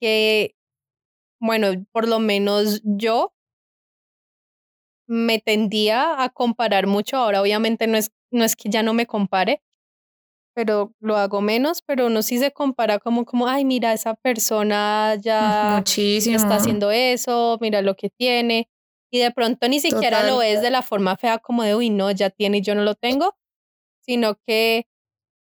que, 0.00 0.54
bueno, 1.38 1.84
por 1.92 2.08
lo 2.08 2.18
menos 2.18 2.80
yo 2.82 3.34
me 5.06 5.38
tendía 5.38 6.24
a 6.24 6.30
comparar 6.30 6.86
mucho, 6.86 7.18
ahora 7.18 7.42
obviamente 7.42 7.88
no 7.88 7.98
es, 7.98 8.10
no 8.30 8.42
es 8.42 8.56
que 8.56 8.70
ya 8.70 8.82
no 8.82 8.94
me 8.94 9.04
compare, 9.04 9.60
pero 10.56 10.94
lo 11.00 11.18
hago 11.18 11.42
menos, 11.42 11.82
pero 11.82 12.06
uno 12.06 12.22
sí 12.22 12.38
se 12.38 12.50
compara 12.50 12.98
como, 12.98 13.26
como, 13.26 13.46
ay, 13.46 13.66
mira, 13.66 13.92
esa 13.92 14.14
persona 14.14 15.14
ya 15.20 15.84
está 15.84 16.56
haciendo 16.56 16.90
eso, 16.90 17.58
mira 17.60 17.82
lo 17.82 17.94
que 17.94 18.08
tiene, 18.08 18.70
y 19.12 19.18
de 19.18 19.30
pronto 19.32 19.68
ni 19.68 19.80
siquiera 19.80 20.26
lo 20.26 20.38
ves 20.38 20.62
de 20.62 20.70
la 20.70 20.80
forma 20.80 21.18
fea 21.18 21.36
como 21.36 21.62
de, 21.62 21.74
uy, 21.74 21.90
no, 21.90 22.10
ya 22.10 22.30
tiene 22.30 22.58
y 22.58 22.62
yo 22.62 22.74
no 22.74 22.84
lo 22.84 22.94
tengo, 22.94 23.36
sino 24.00 24.38
que 24.46 24.86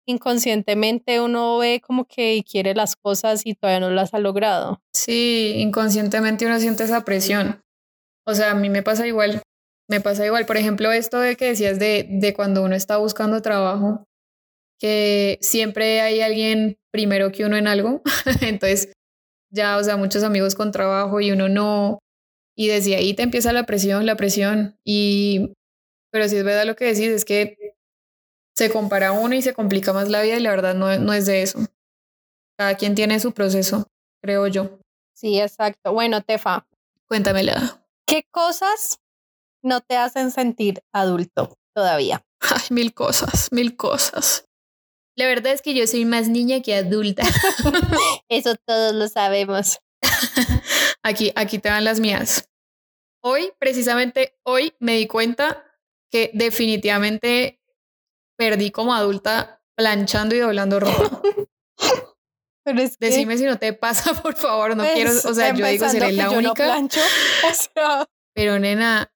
inconscientemente 0.04 1.20
uno 1.20 1.58
ve 1.58 1.80
como 1.80 2.06
que 2.06 2.42
quiere 2.50 2.74
las 2.74 2.96
cosas 2.96 3.42
y 3.46 3.54
todavía 3.54 3.86
no 3.86 3.90
las 3.90 4.14
ha 4.14 4.18
logrado. 4.18 4.82
Sí, 4.92 5.54
inconscientemente 5.58 6.44
uno 6.44 6.58
siente 6.58 6.82
esa 6.82 7.04
presión. 7.04 7.62
O 8.26 8.34
sea, 8.34 8.50
a 8.50 8.54
mí 8.56 8.68
me 8.68 8.82
pasa 8.82 9.06
igual, 9.06 9.42
me 9.88 10.00
pasa 10.00 10.26
igual, 10.26 10.44
por 10.44 10.56
ejemplo, 10.56 10.90
esto 10.90 11.20
de 11.20 11.36
que 11.36 11.44
decías 11.44 11.78
de, 11.78 12.04
de 12.10 12.34
cuando 12.34 12.64
uno 12.64 12.74
está 12.74 12.96
buscando 12.96 13.40
trabajo, 13.42 14.04
que 14.78 15.38
siempre 15.40 16.00
hay 16.00 16.20
alguien 16.20 16.78
primero 16.90 17.32
que 17.32 17.44
uno 17.44 17.56
en 17.56 17.66
algo. 17.66 18.02
Entonces, 18.40 18.92
ya, 19.50 19.76
o 19.78 19.84
sea, 19.84 19.96
muchos 19.96 20.22
amigos 20.22 20.54
con 20.54 20.72
trabajo 20.72 21.20
y 21.20 21.32
uno 21.32 21.48
no. 21.48 21.98
Y 22.56 22.68
desde 22.68 22.96
ahí 22.96 23.14
te 23.14 23.22
empieza 23.22 23.52
la 23.52 23.66
presión, 23.66 24.06
la 24.06 24.16
presión. 24.16 24.76
Y, 24.84 25.52
pero 26.10 26.28
si 26.28 26.36
es 26.36 26.44
verdad 26.44 26.66
lo 26.66 26.76
que 26.76 26.86
decís, 26.86 27.08
es 27.08 27.24
que 27.24 27.56
se 28.56 28.70
compara 28.70 29.12
uno 29.12 29.34
y 29.34 29.42
se 29.42 29.54
complica 29.54 29.92
más 29.92 30.08
la 30.08 30.22
vida 30.22 30.36
y 30.36 30.40
la 30.40 30.50
verdad 30.50 30.74
no, 30.74 30.96
no 30.98 31.12
es 31.12 31.26
de 31.26 31.42
eso. 31.42 31.58
Cada 32.56 32.76
quien 32.76 32.94
tiene 32.94 33.18
su 33.18 33.32
proceso, 33.32 33.88
creo 34.22 34.46
yo. 34.46 34.78
Sí, 35.14 35.40
exacto. 35.40 35.92
Bueno, 35.92 36.22
Tefa. 36.22 36.66
Cuéntamela. 37.08 37.84
¿Qué 38.06 38.24
cosas 38.30 39.00
no 39.62 39.80
te 39.80 39.96
hacen 39.96 40.30
sentir 40.30 40.82
adulto 40.92 41.56
todavía? 41.74 42.22
Ay, 42.40 42.62
mil 42.70 42.94
cosas, 42.94 43.48
mil 43.50 43.76
cosas. 43.76 44.44
La 45.16 45.26
verdad 45.26 45.52
es 45.52 45.62
que 45.62 45.74
yo 45.74 45.86
soy 45.86 46.04
más 46.04 46.28
niña 46.28 46.60
que 46.60 46.74
adulta. 46.74 47.22
Eso 48.28 48.54
todos 48.66 48.94
lo 48.94 49.08
sabemos. 49.08 49.78
aquí, 51.02 51.32
aquí 51.36 51.58
te 51.58 51.70
van 51.70 51.84
las 51.84 52.00
mías. 52.00 52.48
Hoy, 53.22 53.52
precisamente 53.58 54.38
hoy, 54.44 54.74
me 54.80 54.96
di 54.96 55.06
cuenta 55.06 55.64
que 56.10 56.30
definitivamente 56.34 57.60
perdí 58.36 58.70
como 58.70 58.94
adulta 58.94 59.62
planchando 59.76 60.34
y 60.34 60.38
doblando 60.38 60.80
ropa. 60.80 61.22
Pero 62.64 62.80
es 62.80 62.98
Decime 62.98 63.36
si 63.36 63.44
no 63.44 63.58
te 63.58 63.72
pasa, 63.74 64.14
por 64.22 64.34
favor, 64.34 64.76
no 64.76 64.84
quiero, 64.84 65.10
o 65.10 65.34
sea, 65.34 65.54
yo 65.54 65.66
digo, 65.66 65.88
seré 65.88 66.12
la 66.12 66.30
única. 66.30 66.54
plancho, 66.54 67.00
o 67.00 67.54
sea. 67.54 68.08
Pero 68.34 68.58
nena, 68.58 69.12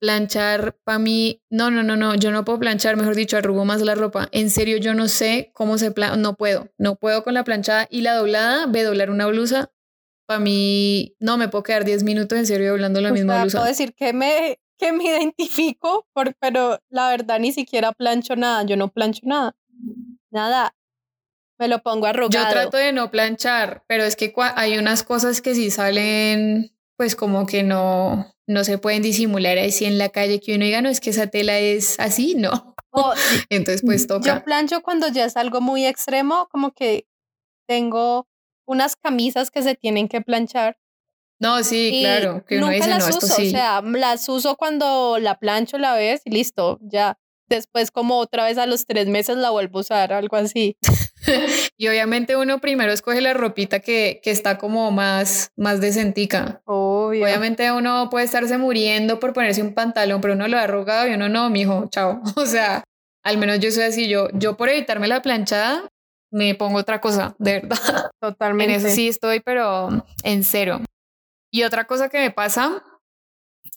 planchar 0.00 0.76
para 0.84 0.98
mí, 0.98 1.42
no, 1.50 1.70
no, 1.70 1.82
no, 1.82 1.96
no, 1.96 2.14
yo 2.14 2.30
no 2.30 2.44
puedo 2.44 2.58
planchar, 2.58 2.96
mejor 2.96 3.14
dicho, 3.14 3.36
arrugo 3.36 3.64
más 3.64 3.80
la 3.82 3.94
ropa. 3.94 4.28
En 4.32 4.50
serio, 4.50 4.76
yo 4.76 4.94
no 4.94 5.08
sé 5.08 5.50
cómo 5.54 5.78
se 5.78 5.90
plancha, 5.90 6.16
no 6.16 6.36
puedo, 6.36 6.68
no 6.78 6.96
puedo 6.96 7.24
con 7.24 7.34
la 7.34 7.44
planchada 7.44 7.86
y 7.90 8.02
la 8.02 8.14
doblada, 8.14 8.66
ve 8.66 8.82
doblar 8.82 9.10
una 9.10 9.26
blusa. 9.26 9.72
Para 10.26 10.40
mí, 10.40 11.16
no 11.20 11.36
me 11.36 11.48
puedo 11.48 11.62
quedar 11.62 11.84
10 11.84 12.02
minutos 12.02 12.38
en 12.38 12.46
serio 12.46 12.70
doblando 12.70 13.00
la 13.00 13.12
misma 13.12 13.42
blusa. 13.42 13.58
Puedo 13.58 13.68
decir 13.68 13.94
que 13.94 14.12
me, 14.12 14.58
que 14.78 14.92
me 14.92 15.04
identifico, 15.08 16.06
por, 16.12 16.34
pero 16.36 16.78
la 16.88 17.08
verdad 17.10 17.38
ni 17.38 17.52
siquiera 17.52 17.92
plancho 17.92 18.36
nada, 18.36 18.64
yo 18.64 18.76
no 18.76 18.88
plancho 18.88 19.20
nada. 19.24 19.56
Nada, 20.30 20.74
me 21.58 21.68
lo 21.68 21.82
pongo 21.82 22.06
arrugado. 22.06 22.46
Yo 22.46 22.50
trato 22.50 22.76
de 22.76 22.92
no 22.92 23.10
planchar, 23.10 23.84
pero 23.86 24.04
es 24.04 24.16
que 24.16 24.34
hay 24.56 24.78
unas 24.78 25.02
cosas 25.02 25.40
que 25.40 25.54
sí 25.54 25.70
salen, 25.70 26.76
pues 26.96 27.16
como 27.16 27.46
que 27.46 27.62
no, 27.62 28.33
no 28.46 28.64
se 28.64 28.78
pueden 28.78 29.02
disimular 29.02 29.58
así 29.58 29.84
en 29.84 29.98
la 29.98 30.10
calle 30.10 30.40
que 30.40 30.54
uno 30.54 30.64
diga, 30.64 30.82
no, 30.82 30.88
es 30.88 31.00
que 31.00 31.10
esa 31.10 31.26
tela 31.28 31.58
es 31.58 31.98
así, 31.98 32.34
no. 32.36 32.74
Entonces, 33.48 33.82
pues 33.84 34.06
toca. 34.06 34.26
Yo 34.26 34.44
plancho 34.44 34.82
cuando 34.82 35.08
ya 35.08 35.24
es 35.24 35.36
algo 35.36 35.60
muy 35.60 35.84
extremo, 35.84 36.48
como 36.50 36.72
que 36.72 37.08
tengo 37.66 38.28
unas 38.66 38.96
camisas 38.96 39.50
que 39.50 39.62
se 39.62 39.74
tienen 39.74 40.08
que 40.08 40.20
planchar. 40.20 40.78
No, 41.40 41.62
sí, 41.64 41.98
claro. 42.00 42.44
Que 42.46 42.58
uno 42.58 42.66
nunca 42.66 42.76
dice, 42.76 42.88
las 42.88 43.08
no, 43.10 43.16
uso, 43.16 43.26
esto 43.26 43.40
sí. 43.40 43.48
o 43.48 43.50
sea, 43.50 43.82
las 43.82 44.28
uso 44.28 44.56
cuando 44.56 45.18
la 45.18 45.38
plancho 45.38 45.78
la 45.78 45.94
vez 45.94 46.22
y 46.24 46.30
listo, 46.30 46.78
ya. 46.80 47.18
Después 47.48 47.90
como 47.90 48.18
otra 48.18 48.44
vez 48.44 48.56
a 48.58 48.66
los 48.66 48.86
tres 48.86 49.06
meses 49.06 49.36
la 49.36 49.50
vuelvo 49.50 49.78
a 49.78 49.80
usar, 49.82 50.12
algo 50.12 50.36
así. 50.36 50.76
y 51.76 51.88
obviamente 51.88 52.36
uno 52.36 52.60
primero 52.60 52.92
escoge 52.92 53.20
la 53.20 53.34
ropita 53.34 53.80
que, 53.80 54.20
que 54.22 54.30
está 54.30 54.58
como 54.58 54.90
más, 54.90 55.50
más 55.56 55.80
decentica. 55.80 56.62
Obvio. 56.64 57.24
Obviamente 57.24 57.70
uno 57.72 58.08
puede 58.10 58.24
estarse 58.24 58.56
muriendo 58.56 59.20
por 59.20 59.32
ponerse 59.32 59.62
un 59.62 59.74
pantalón, 59.74 60.20
pero 60.20 60.34
uno 60.34 60.48
lo 60.48 60.58
ha 60.58 60.62
arrugado 60.62 61.06
y 61.08 61.14
uno 61.14 61.28
no, 61.28 61.50
mijo, 61.50 61.88
chao. 61.90 62.22
O 62.36 62.46
sea, 62.46 62.84
al 63.22 63.38
menos 63.38 63.60
yo 63.60 63.70
soy 63.70 63.84
así, 63.84 64.08
yo, 64.08 64.28
yo 64.32 64.56
por 64.56 64.68
evitarme 64.68 65.08
la 65.08 65.22
planchada 65.22 65.88
me 66.30 66.54
pongo 66.56 66.78
otra 66.78 67.00
cosa, 67.00 67.36
de 67.38 67.60
verdad. 67.60 68.10
Totalmente. 68.20 68.74
En 68.74 68.80
eso 68.80 68.94
sí 68.94 69.08
estoy, 69.08 69.40
pero 69.40 70.04
en 70.24 70.44
cero. 70.44 70.80
Y 71.52 71.62
otra 71.62 71.84
cosa 71.84 72.08
que 72.08 72.18
me 72.18 72.30
pasa 72.32 72.82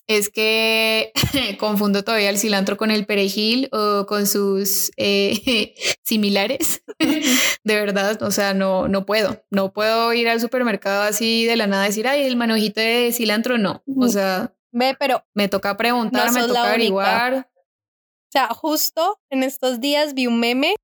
es 0.08 0.30
que 0.30 1.12
confundo 1.60 2.02
todavía 2.02 2.30
el 2.30 2.38
cilantro 2.38 2.76
con 2.76 2.90
el 2.90 3.06
perejil 3.06 3.68
o 3.72 4.06
con 4.06 4.26
sus 4.26 4.90
eh, 4.96 5.74
similares. 6.02 6.82
de 6.98 7.74
verdad, 7.74 8.20
o 8.22 8.30
sea, 8.30 8.54
no, 8.54 8.88
no 8.88 9.06
puedo. 9.06 9.44
No 9.50 9.72
puedo 9.72 10.12
ir 10.14 10.28
al 10.28 10.40
supermercado 10.40 11.02
así 11.02 11.44
de 11.44 11.56
la 11.56 11.66
nada 11.66 11.84
y 11.84 11.88
decir, 11.88 12.08
ay, 12.08 12.22
el 12.22 12.36
manojito 12.36 12.80
de 12.80 13.12
cilantro, 13.12 13.58
no. 13.58 13.82
O 13.96 14.08
sea, 14.08 14.54
Ve, 14.72 14.94
pero 14.98 15.24
me 15.34 15.48
toca 15.48 15.76
preguntar, 15.76 16.26
no 16.26 16.32
me 16.32 16.46
toca 16.46 16.68
averiguar. 16.68 17.34
O 17.34 18.30
sea, 18.30 18.48
justo 18.48 19.18
en 19.30 19.42
estos 19.42 19.80
días 19.80 20.14
vi 20.14 20.26
un 20.26 20.40
meme 20.40 20.74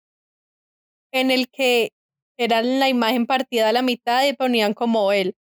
en 1.12 1.30
el 1.30 1.48
que 1.48 1.92
era 2.38 2.62
la 2.62 2.88
imagen 2.88 3.26
partida 3.26 3.68
a 3.68 3.72
la 3.72 3.82
mitad 3.82 4.26
y 4.26 4.32
ponían 4.32 4.74
como 4.74 5.12
el, 5.12 5.36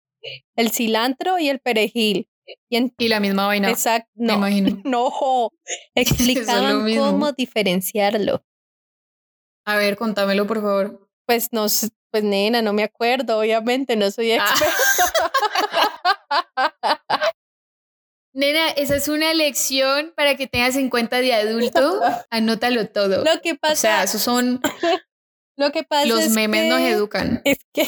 el 0.56 0.72
cilantro 0.72 1.38
y 1.38 1.50
el 1.50 1.60
perejil. 1.60 2.31
Y, 2.70 3.08
la 3.08 3.20
misma 3.20 3.46
vaina, 3.48 3.70
exacto, 3.70 4.10
me 4.16 4.28
no, 4.28 4.34
imagino. 4.36 4.82
no, 4.86 5.52
explicaban 5.96 6.96
cómo 6.96 7.32
diferenciarlo. 7.32 8.44
A 9.66 9.76
ver, 9.76 9.96
contámelo, 9.96 10.48
por 10.48 10.62
favor. 10.62 11.08
Pues 11.28 11.50
no, 11.52 11.68
pues 12.12 12.24
nena, 12.24 12.62
no 12.62 12.74
me 12.74 12.84
acuerdo, 12.84 13.40
obviamente, 13.40 13.96
no 13.96 14.10
soy 14.12 14.32
Ah. 14.34 14.46
experta. 14.50 15.32
Nena, 18.34 18.70
esa 18.70 18.96
es 18.96 19.10
una 19.10 19.34
lección 19.34 20.14
para 20.16 20.36
que 20.36 20.48
tengas 20.48 20.78
en 20.78 20.90
cuenta 20.90 21.20
de 21.20 21.34
adulto. 21.34 22.00
Anótalo 22.30 22.88
todo. 22.88 23.26
Lo 23.26 23.42
que 23.42 23.52
O 23.54 23.58
pasa, 23.58 23.76
sea, 23.76 24.04
esos 24.04 24.22
son 24.22 24.62
lo 25.58 25.72
que 25.72 25.84
pasa 25.84 26.08
los 26.08 26.22
es 26.22 26.32
memes 26.32 26.70
nos 26.70 26.80
educan. 26.80 27.42
Es 27.44 27.60
que, 27.74 27.84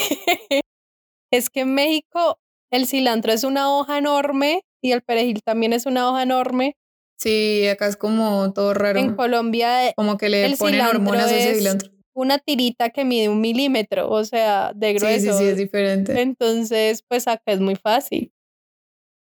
es 1.31 1.49
que 1.49 1.61
en 1.61 1.73
México 1.73 2.39
el 2.73 2.87
cilantro 2.87 3.31
es 3.31 3.43
una 3.43 3.73
hoja 3.73 3.97
enorme 3.97 4.63
y 4.81 4.91
el 4.91 5.01
perejil 5.01 5.41
también 5.43 5.73
es 5.73 5.85
una 5.85 6.09
hoja 6.09 6.23
enorme. 6.23 6.75
Sí, 7.17 7.67
acá 7.67 7.87
es 7.87 7.95
como 7.95 8.51
todo 8.53 8.73
raro. 8.73 8.99
En 8.99 9.15
Colombia 9.15 9.87
eh, 9.87 9.93
Como 9.95 10.17
que 10.17 10.29
le 10.29 10.45
el 10.45 10.57
ponen 10.57 10.81
hormonas 10.81 11.31
a 11.31 11.37
ese 11.37 11.51
es 11.51 11.57
cilantro. 11.59 11.89
una 12.13 12.37
tirita 12.39 12.89
que 12.89 13.05
mide 13.05 13.29
un 13.29 13.39
milímetro, 13.39 14.09
o 14.09 14.25
sea, 14.25 14.71
de 14.75 14.89
Sí, 14.89 14.93
grueso. 14.95 15.33
sí, 15.33 15.37
sí, 15.39 15.49
es 15.51 15.57
diferente. 15.57 16.19
Entonces, 16.21 17.03
pues 17.07 17.27
acá 17.27 17.43
es 17.53 17.59
muy 17.61 17.75
fácil. 17.75 18.33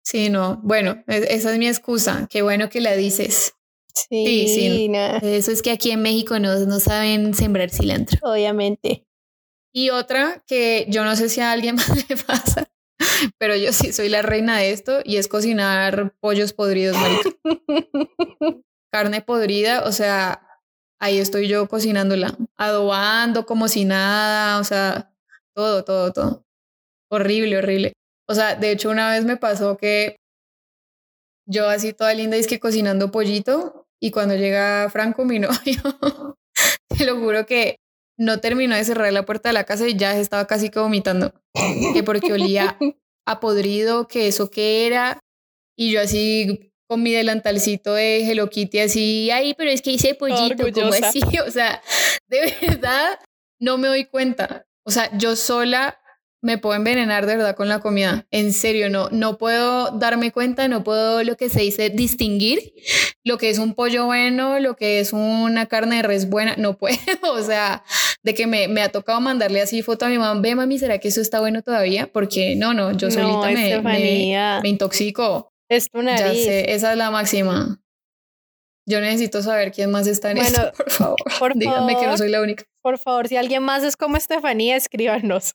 Sí, 0.03 0.29
no. 0.29 0.59
Bueno, 0.63 1.03
e- 1.07 1.27
esa 1.29 1.51
es 1.51 1.59
mi 1.59 1.67
excusa. 1.67 2.27
Qué 2.29 2.41
bueno 2.41 2.69
que 2.69 2.81
la 2.81 2.95
dices. 2.95 3.53
Sí, 3.93 4.47
sí. 4.47 4.89
na- 4.89 5.17
Eso 5.17 5.51
es 5.51 5.61
que 5.61 5.71
aquí 5.71 5.91
en 5.91 6.01
México 6.01 6.39
no, 6.39 6.57
no 6.65 6.79
saben 6.79 7.33
sembrar 7.33 7.69
cilantro. 7.69 8.19
obviamente. 8.23 9.05
Y 9.73 9.89
otra 9.89 10.43
que 10.47 10.85
yo 10.89 11.03
no 11.03 11.15
sé 11.15 11.29
si 11.29 11.41
a 11.41 11.51
alguien 11.51 11.75
más 11.75 12.09
le 12.09 12.15
pasa, 12.17 12.67
pero 13.37 13.55
yo 13.55 13.73
sí 13.73 13.93
soy 13.93 14.09
la 14.09 14.21
reina 14.21 14.57
de 14.57 14.71
esto 14.71 14.99
y 15.03 15.17
es 15.17 15.27
cocinar 15.27 16.13
pollos 16.19 16.53
podridos, 16.53 16.97
marica. 16.97 17.29
Carne 18.91 19.21
podrida, 19.21 19.83
o 19.83 19.91
sea, 19.91 20.61
ahí 20.99 21.19
estoy 21.19 21.47
yo 21.47 21.67
cocinándola, 21.67 22.35
adobando 22.55 23.45
como 23.45 23.67
si 23.67 23.85
nada, 23.85 24.59
o 24.59 24.63
sea, 24.63 25.13
todo, 25.53 25.83
todo, 25.83 26.13
todo. 26.13 26.45
Horrible, 27.09 27.57
horrible. 27.57 27.93
O 28.27 28.33
sea, 28.33 28.55
de 28.55 28.71
hecho 28.71 28.89
una 28.89 29.11
vez 29.11 29.25
me 29.25 29.37
pasó 29.37 29.77
que 29.77 30.17
yo 31.47 31.69
así 31.69 31.93
toda 31.93 32.13
linda 32.13 32.35
es 32.37 32.47
que 32.47 32.59
cocinando 32.59 33.11
pollito 33.11 33.87
y 34.01 34.11
cuando 34.11 34.35
llega 34.35 34.89
Franco, 34.89 35.25
mi 35.25 35.39
novio, 35.39 35.55
te 36.89 37.05
lo 37.05 37.17
juro 37.17 37.45
que 37.45 37.77
no 38.17 38.39
terminó 38.39 38.75
de 38.75 38.83
cerrar 38.83 39.13
la 39.13 39.25
puerta 39.25 39.49
de 39.49 39.53
la 39.53 39.63
casa 39.63 39.87
y 39.87 39.95
ya 39.95 40.17
estaba 40.17 40.47
casi 40.47 40.69
que 40.69 40.79
vomitando. 40.79 41.33
Que 41.93 42.03
porque 42.03 42.33
olía 42.33 42.77
a 43.25 43.39
podrido, 43.39 44.07
que 44.07 44.27
eso 44.27 44.49
qué 44.49 44.87
era. 44.87 45.19
Y 45.77 45.91
yo 45.91 46.01
así 46.01 46.73
con 46.87 47.03
mi 47.03 47.11
delantalcito 47.11 47.93
de 47.93 48.29
Hello 48.29 48.49
Kitty 48.49 48.79
así, 48.79 49.29
ay, 49.29 49.53
pero 49.55 49.69
es 49.69 49.81
que 49.81 49.91
hice 49.91 50.15
pollito, 50.15 50.71
como 50.71 50.93
así? 50.93 51.21
O 51.45 51.51
sea, 51.51 51.81
de 52.27 52.53
verdad 52.61 53.19
no 53.59 53.77
me 53.77 53.87
doy 53.87 54.05
cuenta. 54.05 54.65
O 54.85 54.91
sea, 54.91 55.09
yo 55.17 55.35
sola 55.35 55.99
me 56.41 56.57
puedo 56.57 56.75
envenenar 56.75 57.25
de 57.25 57.35
verdad 57.35 57.55
con 57.55 57.67
la 57.67 57.79
comida. 57.79 58.25
En 58.31 58.53
serio, 58.53 58.89
no, 58.89 59.09
no 59.09 59.37
puedo 59.37 59.91
darme 59.91 60.31
cuenta, 60.31 60.67
no 60.67 60.83
puedo 60.83 61.23
lo 61.23 61.35
que 61.35 61.49
se 61.49 61.61
dice 61.61 61.89
distinguir 61.89 62.73
lo 63.27 63.37
que 63.37 63.49
es 63.49 63.59
un 63.59 63.75
pollo 63.75 64.05
bueno, 64.05 64.59
lo 64.59 64.75
que 64.77 65.01
es 65.01 65.11
una 65.11 65.65
carne 65.65 65.97
de 65.97 66.01
res 66.03 66.29
buena, 66.29 66.55
no 66.57 66.77
puedo. 66.77 66.97
O 67.23 67.43
sea, 67.43 67.83
de 68.27 68.33
que 68.35 68.45
me, 68.45 68.67
me 68.67 68.81
ha 68.81 68.89
tocado 68.89 69.19
mandarle 69.21 69.61
así 69.61 69.81
foto 69.81 70.05
a 70.05 70.09
mi 70.09 70.17
mamá, 70.17 70.39
ve 70.41 70.53
mami, 70.53 70.77
¿será 70.77 70.99
que 70.99 71.07
eso 71.07 71.21
está 71.21 71.39
bueno 71.39 71.61
todavía? 71.63 72.07
Porque 72.11 72.55
no, 72.57 72.73
no, 72.73 72.91
yo 72.91 73.07
no, 73.07 73.13
solita 73.13 73.81
me, 73.81 73.81
me, 74.61 74.69
intoxico. 74.69 75.49
es 75.69 75.89
tu 75.89 75.99
Ya 75.99 76.03
nariz. 76.03 76.43
sé, 76.43 76.73
esa 76.73 76.91
es 76.91 76.97
la 76.97 77.09
máxima. 77.09 77.79
Yo 78.85 78.99
necesito 79.01 79.41
saber 79.41 79.71
quién 79.71 79.91
más 79.91 80.07
está 80.07 80.31
en 80.31 80.37
Bueno, 80.37 80.49
esto, 80.49 80.71
por 80.77 80.89
favor. 80.91 81.17
por 81.39 81.55
Díganme 81.57 81.93
que 81.93 81.99
no 81.99 82.03
favor. 82.03 82.17
soy 82.17 82.29
la 82.29 82.41
única. 82.41 82.63
Por 82.81 82.97
favor, 82.97 83.27
si 83.27 83.37
alguien 83.37 83.63
más 83.63 83.83
es 83.83 83.95
como 83.97 84.17
Estefanía, 84.17 84.75
escríbanos. 84.75 85.53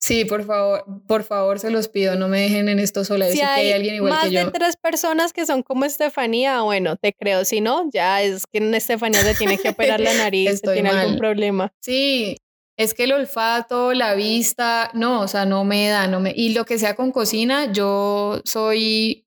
Sí, 0.00 0.24
por 0.24 0.46
favor, 0.46 0.82
por 1.06 1.24
favor, 1.24 1.58
se 1.58 1.70
los 1.70 1.88
pido, 1.88 2.16
no 2.16 2.26
me 2.26 2.40
dejen 2.40 2.70
en 2.70 2.78
esto 2.78 3.04
sola. 3.04 3.28
Si 3.28 3.36
que 3.36 3.44
hay 3.44 3.72
alguien 3.72 3.96
igual 3.96 4.12
más 4.12 4.24
que 4.24 4.30
yo. 4.30 4.46
de 4.46 4.50
tres 4.50 4.76
personas 4.78 5.34
que 5.34 5.44
son 5.44 5.62
como 5.62 5.84
Estefanía, 5.84 6.62
bueno, 6.62 6.96
te 6.96 7.12
creo. 7.12 7.44
Si 7.44 7.60
no, 7.60 7.88
ya 7.92 8.22
es 8.22 8.44
que 8.50 8.58
en 8.58 8.72
Estefanía 8.74 9.20
se 9.20 9.34
tiene 9.34 9.58
que 9.58 9.68
operar 9.70 10.00
la 10.00 10.14
nariz, 10.14 10.60
se 10.60 10.72
tiene 10.72 10.88
algún 10.88 11.18
problema. 11.18 11.74
Sí, 11.82 12.38
es 12.78 12.94
que 12.94 13.04
el 13.04 13.12
olfato, 13.12 13.92
la 13.92 14.14
vista, 14.14 14.90
no, 14.94 15.20
o 15.20 15.28
sea, 15.28 15.44
no 15.44 15.64
me 15.64 15.88
da, 15.88 16.06
no 16.06 16.18
me. 16.18 16.32
Y 16.34 16.54
lo 16.54 16.64
que 16.64 16.78
sea 16.78 16.96
con 16.96 17.12
cocina, 17.12 17.70
yo 17.70 18.40
soy. 18.44 19.26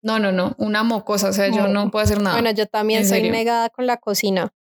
No, 0.00 0.18
no, 0.18 0.32
no, 0.32 0.54
una 0.58 0.84
mocosa, 0.84 1.28
o 1.28 1.32
sea, 1.34 1.48
yo 1.48 1.68
no 1.68 1.90
puedo 1.90 2.02
hacer 2.02 2.22
nada. 2.22 2.36
Bueno, 2.36 2.52
yo 2.52 2.66
también 2.66 3.00
¿en 3.00 3.08
soy 3.08 3.28
negada 3.28 3.68
con 3.68 3.86
la 3.86 3.98
cocina. 3.98 4.54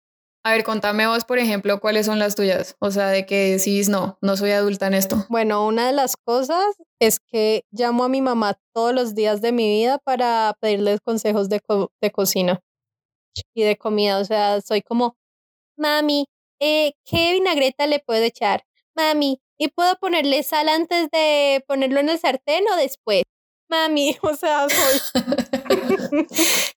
A 0.45 0.51
ver, 0.51 0.63
contame 0.63 1.07
vos, 1.07 1.25
por 1.25 1.39
ejemplo, 1.39 1.79
cuáles 1.79 2.05
son 2.05 2.19
las 2.19 2.35
tuyas. 2.35 2.75
O 2.79 2.91
sea, 2.91 3.07
de 3.07 3.25
que 3.25 3.57
decís, 3.57 3.89
no, 3.89 4.19
no 4.21 4.37
soy 4.37 4.51
adulta 4.51 4.85
en 4.85 4.93
esto. 4.93 5.25
Bueno, 5.27 5.65
una 5.65 5.87
de 5.87 5.93
las 5.93 6.15
cosas 6.17 6.63
es 6.99 7.19
que 7.19 7.63
llamo 7.71 8.03
a 8.03 8.09
mi 8.09 8.21
mamá 8.21 8.53
todos 8.71 8.93
los 8.93 9.15
días 9.15 9.41
de 9.41 9.51
mi 9.51 9.67
vida 9.67 9.97
para 9.97 10.55
pedirles 10.61 10.99
consejos 11.01 11.49
de, 11.49 11.61
de 11.99 12.11
cocina 12.11 12.59
y 13.55 13.63
de 13.63 13.75
comida. 13.75 14.19
O 14.19 14.25
sea, 14.25 14.61
soy 14.61 14.83
como, 14.83 15.17
mami, 15.77 16.27
eh, 16.61 16.93
¿qué 17.05 17.33
vinagreta 17.33 17.87
le 17.87 17.99
puedo 17.99 18.23
echar? 18.23 18.65
Mami, 18.95 19.41
¿y 19.57 19.69
puedo 19.69 19.95
ponerle 19.95 20.43
sal 20.43 20.69
antes 20.69 21.09
de 21.09 21.65
ponerlo 21.67 22.01
en 22.01 22.09
el 22.09 22.19
sartén 22.19 22.65
o 22.71 22.75
después? 22.75 23.23
Mami, 23.69 24.17
o 24.21 24.35
sea, 24.35 24.67
soy. 24.69 24.99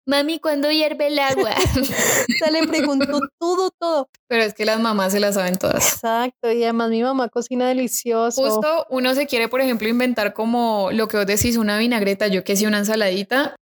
Mami, 0.06 0.38
¿cuándo 0.40 0.70
hierve 0.70 1.08
el 1.08 1.18
agua? 1.18 1.54
se 2.38 2.50
le 2.50 2.66
pregunto 2.66 3.20
todo, 3.38 3.70
todo. 3.78 4.08
Pero 4.26 4.42
es 4.42 4.54
que 4.54 4.64
las 4.64 4.80
mamás 4.80 5.12
se 5.12 5.20
las 5.20 5.34
saben 5.34 5.56
todas. 5.56 5.94
Exacto, 5.94 6.50
y 6.50 6.62
además 6.64 6.90
mi 6.90 7.02
mamá 7.02 7.28
cocina 7.28 7.68
delicioso. 7.68 8.42
Justo 8.42 8.86
uno 8.90 9.14
se 9.14 9.26
quiere, 9.26 9.48
por 9.48 9.60
ejemplo, 9.60 9.88
inventar 9.88 10.32
como 10.32 10.90
lo 10.92 11.08
que 11.08 11.18
vos 11.18 11.26
decís, 11.26 11.56
una 11.56 11.78
vinagreta, 11.78 12.26
yo 12.28 12.44
que 12.44 12.56
sí, 12.56 12.66
una 12.66 12.78
ensaladita, 12.78 13.56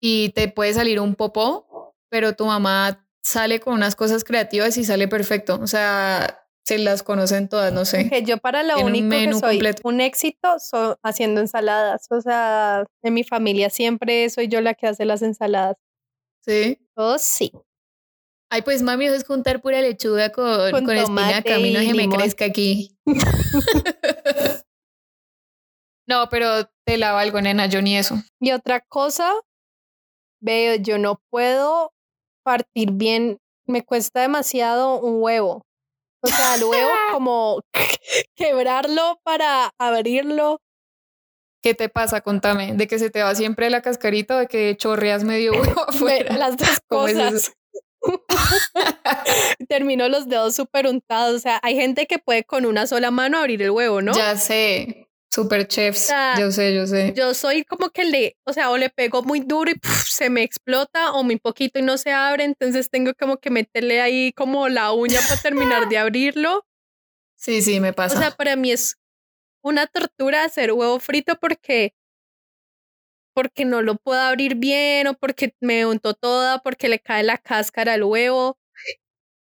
y 0.00 0.30
te 0.30 0.48
puede 0.48 0.74
salir 0.74 1.00
un 1.00 1.14
popó, 1.14 1.94
pero 2.10 2.34
tu 2.34 2.46
mamá 2.46 3.06
sale 3.22 3.58
con 3.58 3.72
unas 3.74 3.96
cosas 3.96 4.22
creativas 4.22 4.76
y 4.76 4.84
sale 4.84 5.08
perfecto. 5.08 5.58
O 5.62 5.66
sea, 5.66 6.43
se 6.64 6.78
las 6.78 7.02
conocen 7.02 7.48
todas, 7.48 7.72
no 7.72 7.84
sé. 7.84 8.08
Que 8.08 8.22
yo 8.22 8.38
para 8.38 8.62
lo 8.62 8.78
único 8.78 9.10
que 9.10 9.34
soy 9.34 9.60
un 9.82 10.00
éxito 10.00 10.58
soy 10.58 10.94
haciendo 11.02 11.40
ensaladas. 11.40 12.06
O 12.10 12.20
sea, 12.20 12.84
en 13.02 13.14
mi 13.14 13.22
familia 13.22 13.68
siempre 13.70 14.30
soy 14.30 14.48
yo 14.48 14.60
la 14.62 14.74
que 14.74 14.86
hace 14.86 15.04
las 15.04 15.22
ensaladas. 15.22 15.76
¿Sí? 16.40 16.78
Oh, 16.94 17.18
sí. 17.18 17.52
Ay, 18.50 18.62
pues 18.62 18.82
mami, 18.82 19.06
es 19.06 19.24
juntar 19.24 19.60
pura 19.60 19.80
lechuga 19.82 20.30
con, 20.30 20.70
con, 20.70 20.90
espinaca. 20.90 21.56
A 21.56 21.58
mí 21.58 21.72
no 21.72 21.80
se 21.80 21.94
me 21.94 22.08
crezca 22.08 22.46
aquí. 22.46 22.96
no, 26.06 26.28
pero 26.30 26.70
te 26.86 26.96
la 26.96 27.12
valgo, 27.12 27.40
nena, 27.40 27.66
yo 27.66 27.82
ni 27.82 27.96
eso. 27.96 28.14
Y 28.40 28.52
otra 28.52 28.80
cosa, 28.80 29.32
veo, 30.40 30.76
yo 30.76 30.98
no 30.98 31.20
puedo 31.30 31.92
partir 32.42 32.92
bien, 32.92 33.38
me 33.66 33.84
cuesta 33.84 34.20
demasiado 34.20 35.00
un 35.00 35.22
huevo. 35.22 35.66
O 36.24 36.28
sea, 36.28 36.56
luego 36.56 36.90
como 37.12 37.60
quebrarlo 38.34 39.20
para 39.22 39.72
abrirlo. 39.78 40.60
¿Qué 41.62 41.74
te 41.74 41.88
pasa? 41.88 42.20
Contame. 42.20 42.74
¿De 42.74 42.86
que 42.86 42.98
se 42.98 43.10
te 43.10 43.22
va 43.22 43.34
siempre 43.34 43.70
la 43.70 43.82
cascarita 43.82 44.36
o 44.36 44.38
de 44.40 44.46
que 44.46 44.76
chorreas 44.76 45.24
medio 45.24 45.52
huevo 45.52 45.84
afuera? 45.88 46.36
Las 46.36 46.56
dos 46.56 46.80
cosas. 46.86 47.52
Terminó 49.68 50.08
los 50.08 50.28
dedos 50.28 50.54
súper 50.54 50.86
untados. 50.86 51.36
O 51.36 51.38
sea, 51.38 51.60
hay 51.62 51.74
gente 51.76 52.06
que 52.06 52.18
puede 52.18 52.44
con 52.44 52.66
una 52.66 52.86
sola 52.86 53.10
mano 53.10 53.38
abrir 53.38 53.62
el 53.62 53.70
huevo, 53.70 54.02
¿no? 54.02 54.12
Ya 54.12 54.36
sé. 54.36 55.03
Super 55.34 55.66
chefs, 55.66 56.12
yo 56.38 56.52
sé, 56.52 56.72
yo 56.76 56.86
sé. 56.86 57.12
Yo 57.16 57.34
soy 57.34 57.64
como 57.64 57.90
que 57.90 58.04
le, 58.04 58.36
o 58.44 58.52
sea, 58.52 58.70
o 58.70 58.78
le 58.78 58.88
pego 58.88 59.24
muy 59.24 59.40
duro 59.40 59.72
y 59.72 59.74
se 60.06 60.30
me 60.30 60.44
explota 60.44 61.10
o 61.10 61.24
muy 61.24 61.40
poquito 61.40 61.80
y 61.80 61.82
no 61.82 61.98
se 61.98 62.12
abre, 62.12 62.44
entonces 62.44 62.88
tengo 62.88 63.14
como 63.18 63.38
que 63.38 63.50
meterle 63.50 64.00
ahí 64.00 64.32
como 64.32 64.68
la 64.68 64.92
uña 64.92 65.18
para 65.28 65.40
terminar 65.40 65.88
de 65.88 65.98
abrirlo. 65.98 66.64
Sí, 67.34 67.62
sí, 67.62 67.80
me 67.80 67.92
pasa. 67.92 68.16
O 68.16 68.20
sea, 68.20 68.30
para 68.30 68.54
mí 68.54 68.70
es 68.70 68.96
una 69.60 69.88
tortura 69.88 70.44
hacer 70.44 70.70
huevo 70.70 71.00
frito 71.00 71.34
porque 71.40 71.94
porque 73.34 73.64
no 73.64 73.82
lo 73.82 73.96
puedo 73.96 74.20
abrir 74.20 74.54
bien 74.54 75.08
o 75.08 75.14
porque 75.14 75.52
me 75.60 75.84
unto 75.84 76.14
toda, 76.14 76.60
porque 76.60 76.88
le 76.88 77.00
cae 77.00 77.24
la 77.24 77.38
cáscara 77.38 77.94
al 77.94 78.04
huevo. 78.04 78.56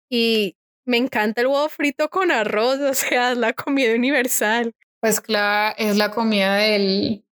Y 0.09 0.57
me 0.87 0.97
encanta 0.97 1.43
el 1.43 1.49
huevo 1.49 1.69
frito 1.69 2.09
con 2.09 2.31
arroz, 2.31 2.81
o 2.81 2.95
sea, 2.95 3.33
es 3.33 3.37
la 3.37 3.53
comida 3.53 3.95
universal. 3.95 4.75
Pues 5.03 5.21
claro, 5.21 5.75
es 5.79 5.97
la 5.97 6.13
comida 6.13 6.55
del, 6.55 7.25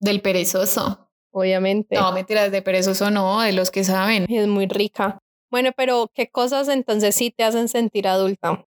del 0.00 0.22
perezoso. 0.22 1.10
Obviamente. 1.30 1.94
No, 1.94 2.10
mentiras, 2.12 2.50
de 2.50 2.62
perezoso 2.62 3.10
no, 3.10 3.42
de 3.42 3.52
los 3.52 3.70
que 3.70 3.84
saben. 3.84 4.24
Es 4.26 4.48
muy 4.48 4.66
rica. 4.66 5.18
Bueno, 5.50 5.72
pero 5.76 6.10
¿qué 6.14 6.30
cosas 6.30 6.68
entonces 6.68 7.14
sí 7.14 7.30
te 7.30 7.44
hacen 7.44 7.68
sentir 7.68 8.08
adulta? 8.08 8.64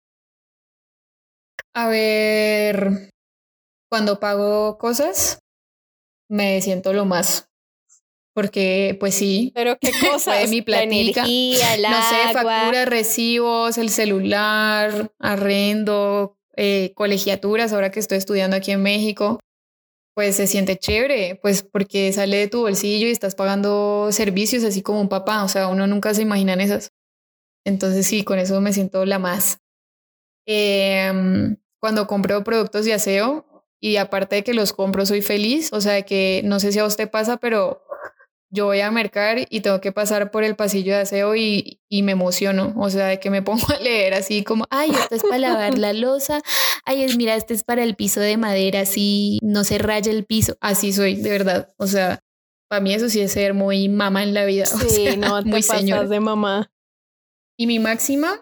A 1.74 1.88
ver, 1.88 3.10
cuando 3.90 4.20
pago 4.20 4.78
cosas, 4.78 5.40
me 6.30 6.62
siento 6.62 6.94
lo 6.94 7.06
más. 7.06 7.50
Porque, 8.36 8.98
pues 9.00 9.16
sí. 9.16 9.52
Pero 9.56 9.80
qué 9.80 9.92
cosas. 10.12 10.48
mi 10.48 10.62
platica. 10.62 11.24
no 11.24 11.28
sé, 11.28 12.34
facturas, 12.34 12.88
recibos, 12.88 13.80
el 13.80 13.90
celular, 13.90 15.12
arrendo, 15.18 16.38
eh, 16.56 16.94
colegiaturas, 16.96 17.74
ahora 17.74 17.92
que 17.92 18.00
estoy 18.00 18.18
estudiando 18.18 18.56
aquí 18.58 18.72
en 18.72 18.84
México, 18.84 19.40
pues 20.14 20.36
se 20.36 20.48
siente 20.48 20.78
chévere, 20.78 21.40
pues 21.42 21.64
porque 21.64 22.12
sale 22.14 22.38
de 22.38 22.48
tu 22.48 22.62
bolsillo 22.62 23.08
y 23.08 23.12
estás 23.12 23.36
pagando 23.36 24.12
servicios 24.12 24.64
así 24.64 24.82
como 24.82 25.02
un 25.02 25.10
papá, 25.10 25.44
o 25.44 25.48
sea, 25.48 25.68
uno 25.68 25.88
nunca 25.88 26.14
se 26.14 26.22
imagina 26.22 26.54
en 26.54 26.62
esas. 26.62 26.92
Entonces 27.66 28.08
sí, 28.08 28.24
con 28.24 28.40
eso 28.40 28.60
me 28.62 28.74
siento 28.74 29.06
la 29.06 29.20
más. 29.20 29.60
Em, 30.46 31.58
cuando 31.80 32.08
compro 32.08 32.44
productos 32.44 32.86
de 32.86 32.94
aseo 32.94 33.46
y 33.80 33.98
aparte 33.98 34.38
de 34.38 34.44
que 34.44 34.54
los 34.54 34.74
compro 34.74 35.06
soy 35.06 35.22
feliz, 35.22 35.72
o 35.74 35.82
sea, 35.82 36.02
que 36.04 36.42
no 36.44 36.60
sé 36.60 36.72
si 36.72 36.80
a 36.80 36.86
usted 36.86 37.10
pasa, 37.10 37.38
pero 37.38 37.84
yo 38.52 38.66
voy 38.66 38.82
a 38.82 38.92
mercar 38.92 39.48
y 39.50 39.62
tengo 39.62 39.80
que 39.80 39.94
pasar 39.94 40.30
por 40.30 40.44
el 40.44 40.56
pasillo 40.56 40.94
de 40.94 41.02
aseo 41.02 41.36
y, 41.36 41.80
y, 41.88 42.04
me 42.04 42.12
emociono, 42.12 42.74
o 42.78 42.90
sea, 42.90 43.08
de 43.08 43.20
que 43.20 43.30
me 43.30 43.42
pongo 43.42 43.66
a 43.74 43.80
leer 43.80 44.14
así 44.14 44.44
como, 44.44 44.66
ay, 44.70 44.92
esto 44.92 45.16
es 45.16 45.24
para 45.24 45.38
lavar 45.38 45.78
la 45.78 45.94
losa, 45.94 46.42
ay, 46.86 47.04
es, 47.04 47.18
mira, 47.18 47.36
este 47.36 47.54
es 47.54 47.64
para 47.64 47.84
el 47.84 47.96
piso 47.96 48.20
de 48.20 48.38
madera, 48.38 48.82
así 48.82 49.40
no 49.42 49.64
se 49.64 49.78
raya 49.78 50.12
el 50.12 50.26
piso, 50.26 50.58
así 50.60 50.92
soy, 50.92 51.16
de 51.16 51.30
verdad, 51.30 51.74
o 51.78 51.88
sea, 51.88 52.20
para 52.70 52.82
mí 52.82 52.94
eso 52.94 53.10
sí 53.10 53.22
es 53.22 53.32
ser 53.32 53.54
muy 53.54 53.88
mamá 53.88 54.24
en 54.24 54.34
la 54.34 54.46
vida, 54.46 54.66
sí, 54.66 55.16
no 55.18 55.42
te 55.42 55.50
muy 55.50 55.64
pasas 55.64 56.10
de 56.10 56.20
mamá. 56.20 56.72
Y 57.58 57.68
mi 57.68 57.80
máxima 57.80 58.42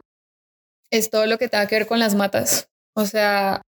es 0.92 1.10
todo 1.10 1.26
lo 1.28 1.38
que 1.38 1.50
tenga 1.50 1.68
que 1.68 1.76
ver 1.76 1.88
con 1.88 2.00
las 2.00 2.16
matas, 2.16 2.70
o 2.96 3.06
sea, 3.06 3.62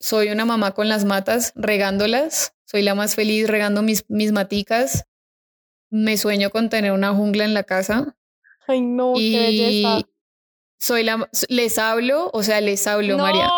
soy 0.00 0.28
una 0.28 0.44
mamá 0.44 0.72
con 0.72 0.88
las 0.88 1.04
matas, 1.04 1.52
regándolas, 1.56 2.54
soy 2.64 2.82
la 2.82 2.94
más 2.94 3.14
feliz 3.16 3.48
regando 3.48 3.82
mis, 3.82 4.04
mis 4.08 4.32
maticas, 4.32 5.06
me 5.94 6.16
sueño 6.16 6.50
con 6.50 6.70
tener 6.70 6.90
una 6.90 7.14
jungla 7.14 7.44
en 7.44 7.54
la 7.54 7.62
casa. 7.62 8.16
Ay, 8.66 8.80
no, 8.80 9.12
y 9.16 9.30
qué 9.32 9.38
belleza. 9.38 10.08
Soy 10.80 11.04
la, 11.04 11.30
les 11.48 11.78
hablo, 11.78 12.30
o 12.32 12.42
sea, 12.42 12.60
les 12.60 12.84
hablo, 12.88 13.16
María. 13.16 13.48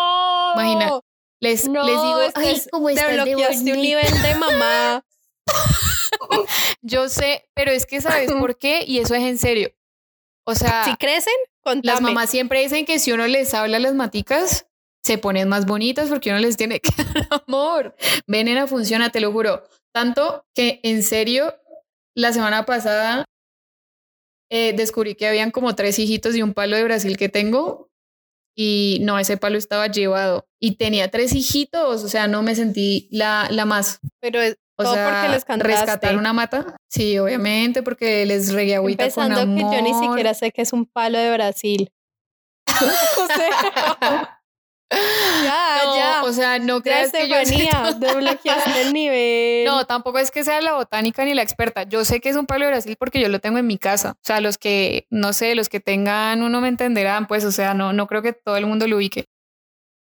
Imagina, 0.53 0.99
les, 1.39 1.65
les 1.65 1.85
digo, 1.85 2.19
ay, 2.35 2.61
¿cómo 2.71 2.89
estás 2.89 3.65
de 3.65 3.73
un 3.73 3.81
nivel 3.81 4.21
de 4.21 4.35
mamá. 4.35 5.03
Yo 6.81 7.09
sé, 7.09 7.49
pero 7.55 7.71
es 7.71 7.87
que 7.87 8.01
sabes 8.01 8.31
por 8.39 8.59
qué 8.59 8.83
y 8.85 8.99
eso 8.99 9.15
es 9.15 9.23
en 9.23 9.39
serio. 9.39 9.73
O 10.45 10.53
sea, 10.53 10.85
si 10.85 10.95
crecen, 10.95 11.33
contame. 11.61 11.91
las 11.91 12.01
mamás 12.01 12.29
siempre 12.29 12.61
dicen 12.61 12.85
que 12.85 12.99
si 12.99 13.11
uno 13.11 13.25
les 13.25 13.53
habla 13.55 13.77
a 13.77 13.79
las 13.79 13.95
maticas, 13.95 14.67
se 15.03 15.17
ponen 15.17 15.49
más 15.49 15.65
bonitas 15.65 16.07
porque 16.09 16.29
uno 16.29 16.39
les 16.39 16.55
tiene 16.55 16.79
que 16.81 16.91
dar 17.03 17.41
amor. 17.47 17.95
Venena 18.27 18.67
funciona, 18.67 19.09
te 19.09 19.21
lo 19.21 19.31
juro. 19.31 19.63
Tanto 19.91 20.45
que 20.53 20.79
en 20.83 21.01
serio 21.01 21.55
la 22.17 22.33
semana 22.33 22.65
pasada 22.65 23.25
eh, 24.49 24.73
descubrí 24.73 25.15
que 25.15 25.27
habían 25.27 25.51
como 25.51 25.75
tres 25.75 25.99
hijitos 25.99 26.35
y 26.35 26.41
un 26.41 26.53
palo 26.53 26.75
de 26.75 26.83
Brasil 26.83 27.15
que 27.15 27.29
tengo. 27.29 27.89
Y 28.55 28.97
no, 29.01 29.19
ese 29.19 29.37
palo 29.37 29.57
estaba 29.57 29.85
llevado. 29.85 30.47
Y 30.59 30.77
tenía 30.77 31.11
tres 31.11 31.33
hijitos, 31.33 32.03
o 32.03 32.07
sea, 32.07 32.27
no 32.27 32.41
me 32.41 32.55
sentí 32.55 33.07
la, 33.11 33.47
la 33.51 33.65
más. 33.65 33.99
Pero 34.19 34.41
es 34.41 34.57
o 34.79 34.93
sea, 34.93 35.09
porque 35.09 35.29
les 35.33 35.45
cantaste. 35.45 35.73
rescatar 35.73 36.17
una 36.17 36.33
mata. 36.33 36.75
Sí, 36.89 37.19
obviamente, 37.19 37.83
porque 37.83 38.25
les 38.25 38.51
regué 38.51 38.75
agüita 38.75 39.03
Empezando 39.03 39.39
con 39.39 39.49
amor. 39.51 39.71
que 39.71 39.77
yo 39.77 39.83
ni 39.83 39.93
siquiera 40.07 40.33
sé 40.33 40.51
que 40.51 40.63
es 40.63 40.73
un 40.73 40.85
palo 40.85 41.19
de 41.19 41.31
Brasil. 41.33 41.91
o 42.67 43.27
sea, 43.27 44.36
ya, 45.43 45.81
ya. 45.97 46.23
O 46.23 46.31
sea, 46.31 46.59
no 46.59 46.81
creas 46.81 47.11
que 47.11 47.27
yo 47.27 47.35
desbloqueaste 47.37 48.81
el 48.81 48.93
nivel. 48.93 49.65
No, 49.65 49.85
tampoco 49.85 50.19
es 50.19 50.31
que 50.31 50.43
sea 50.43 50.61
la 50.61 50.73
botánica 50.73 51.25
ni 51.25 51.33
la 51.33 51.41
experta. 51.41 51.83
Yo 51.83 52.05
sé 52.05 52.21
que 52.21 52.29
es 52.29 52.37
un 52.37 52.45
palo 52.45 52.65
de 52.65 52.71
Brasil 52.71 52.95
porque 52.97 53.19
yo 53.19 53.27
lo 53.27 53.39
tengo 53.39 53.57
en 53.57 53.67
mi 53.67 53.77
casa. 53.77 54.11
O 54.11 54.23
sea, 54.23 54.39
los 54.39 54.57
que, 54.57 55.05
no 55.09 55.33
sé, 55.33 55.55
los 55.55 55.67
que 55.67 55.79
tengan 55.79 56.41
uno 56.41 56.61
me 56.61 56.69
entenderán, 56.69 57.27
pues, 57.27 57.43
o 57.43 57.51
sea, 57.51 57.73
no, 57.73 57.91
no 57.91 58.07
creo 58.07 58.21
que 58.21 58.33
todo 58.33 58.55
el 58.55 58.65
mundo 58.65 58.87
lo 58.87 58.97
ubique. 58.97 59.25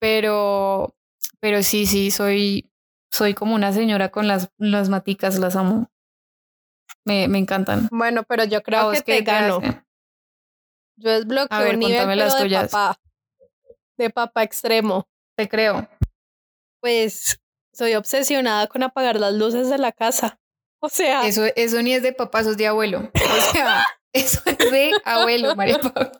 Pero, 0.01 0.95
pero 1.41 1.63
sí, 1.63 1.87
sí, 1.87 2.11
soy, 2.11 2.71
soy 3.11 3.35
como 3.35 3.55
una 3.55 3.73
señora 3.73 4.11
con 4.11 4.27
las, 4.27 4.51
las 4.57 4.89
maticas, 4.89 5.39
las 5.39 5.55
amo. 5.55 5.91
Me, 7.05 7.29
me 7.29 7.39
encantan. 7.39 7.89
Bueno, 7.91 8.23
pero 8.23 8.45
yo 8.45 8.63
creo 8.63 8.91
que 8.91 9.03
te 9.03 9.21
gano. 9.23 9.61
Yo 10.97 11.11
desbloqueo 11.11 11.67
el 11.67 11.79
nivel 11.79 12.07
pero 12.07 12.35
de 12.49 12.69
papá 12.69 12.99
de 13.99 14.11
papá 14.11 14.43
extremo. 14.43 15.07
Te 15.37 15.49
creo. 15.49 15.89
Pues 16.81 17.41
soy 17.73 17.95
obsesionada 17.95 18.67
con 18.67 18.83
apagar 18.83 19.19
las 19.19 19.35
luces 19.35 19.69
de 19.71 19.79
la 19.79 19.93
casa. 19.93 20.41
O 20.81 20.89
sea. 20.89 21.27
Eso, 21.27 21.45
eso 21.57 21.83
ni 21.83 21.95
es 21.95 22.03
de 22.03 22.13
papá, 22.13 22.41
eso 22.41 22.51
es 22.51 22.57
de 22.57 22.67
abuelo. 22.67 23.11
O 23.15 23.53
sea, 23.53 23.85
Eso 24.13 24.43
es 24.45 24.59
de 24.59 24.91
abuelo, 25.05 25.57
María 25.57 25.79
Paula. 25.79 26.13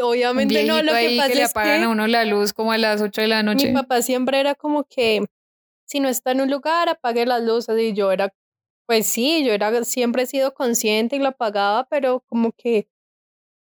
Obviamente 0.00 0.64
no, 0.64 0.82
lo 0.82 0.92
que 0.92 1.16
pasa 1.16 1.28
que 1.28 1.34
le 1.34 1.42
es 1.42 1.50
apagan 1.50 1.80
que 1.80 1.86
a 1.86 1.88
uno 1.88 2.06
la 2.06 2.24
luz 2.24 2.52
como 2.52 2.72
a 2.72 2.78
las 2.78 3.00
8 3.00 3.22
de 3.22 3.26
la 3.26 3.42
noche. 3.42 3.68
mi 3.68 3.74
papá 3.74 4.02
siempre 4.02 4.38
era 4.38 4.54
como 4.54 4.84
que 4.84 5.24
si 5.86 6.00
no 6.00 6.08
está 6.08 6.32
en 6.32 6.42
un 6.42 6.50
lugar, 6.50 6.88
apague 6.88 7.26
las 7.26 7.42
luces 7.42 7.80
y 7.80 7.94
yo 7.94 8.12
era, 8.12 8.34
pues 8.86 9.06
sí, 9.06 9.44
yo 9.44 9.52
era, 9.52 9.84
siempre 9.84 10.24
he 10.24 10.26
sido 10.26 10.52
consciente 10.52 11.16
y 11.16 11.20
la 11.20 11.30
apagaba, 11.30 11.88
pero 11.88 12.20
como 12.26 12.52
que 12.52 12.88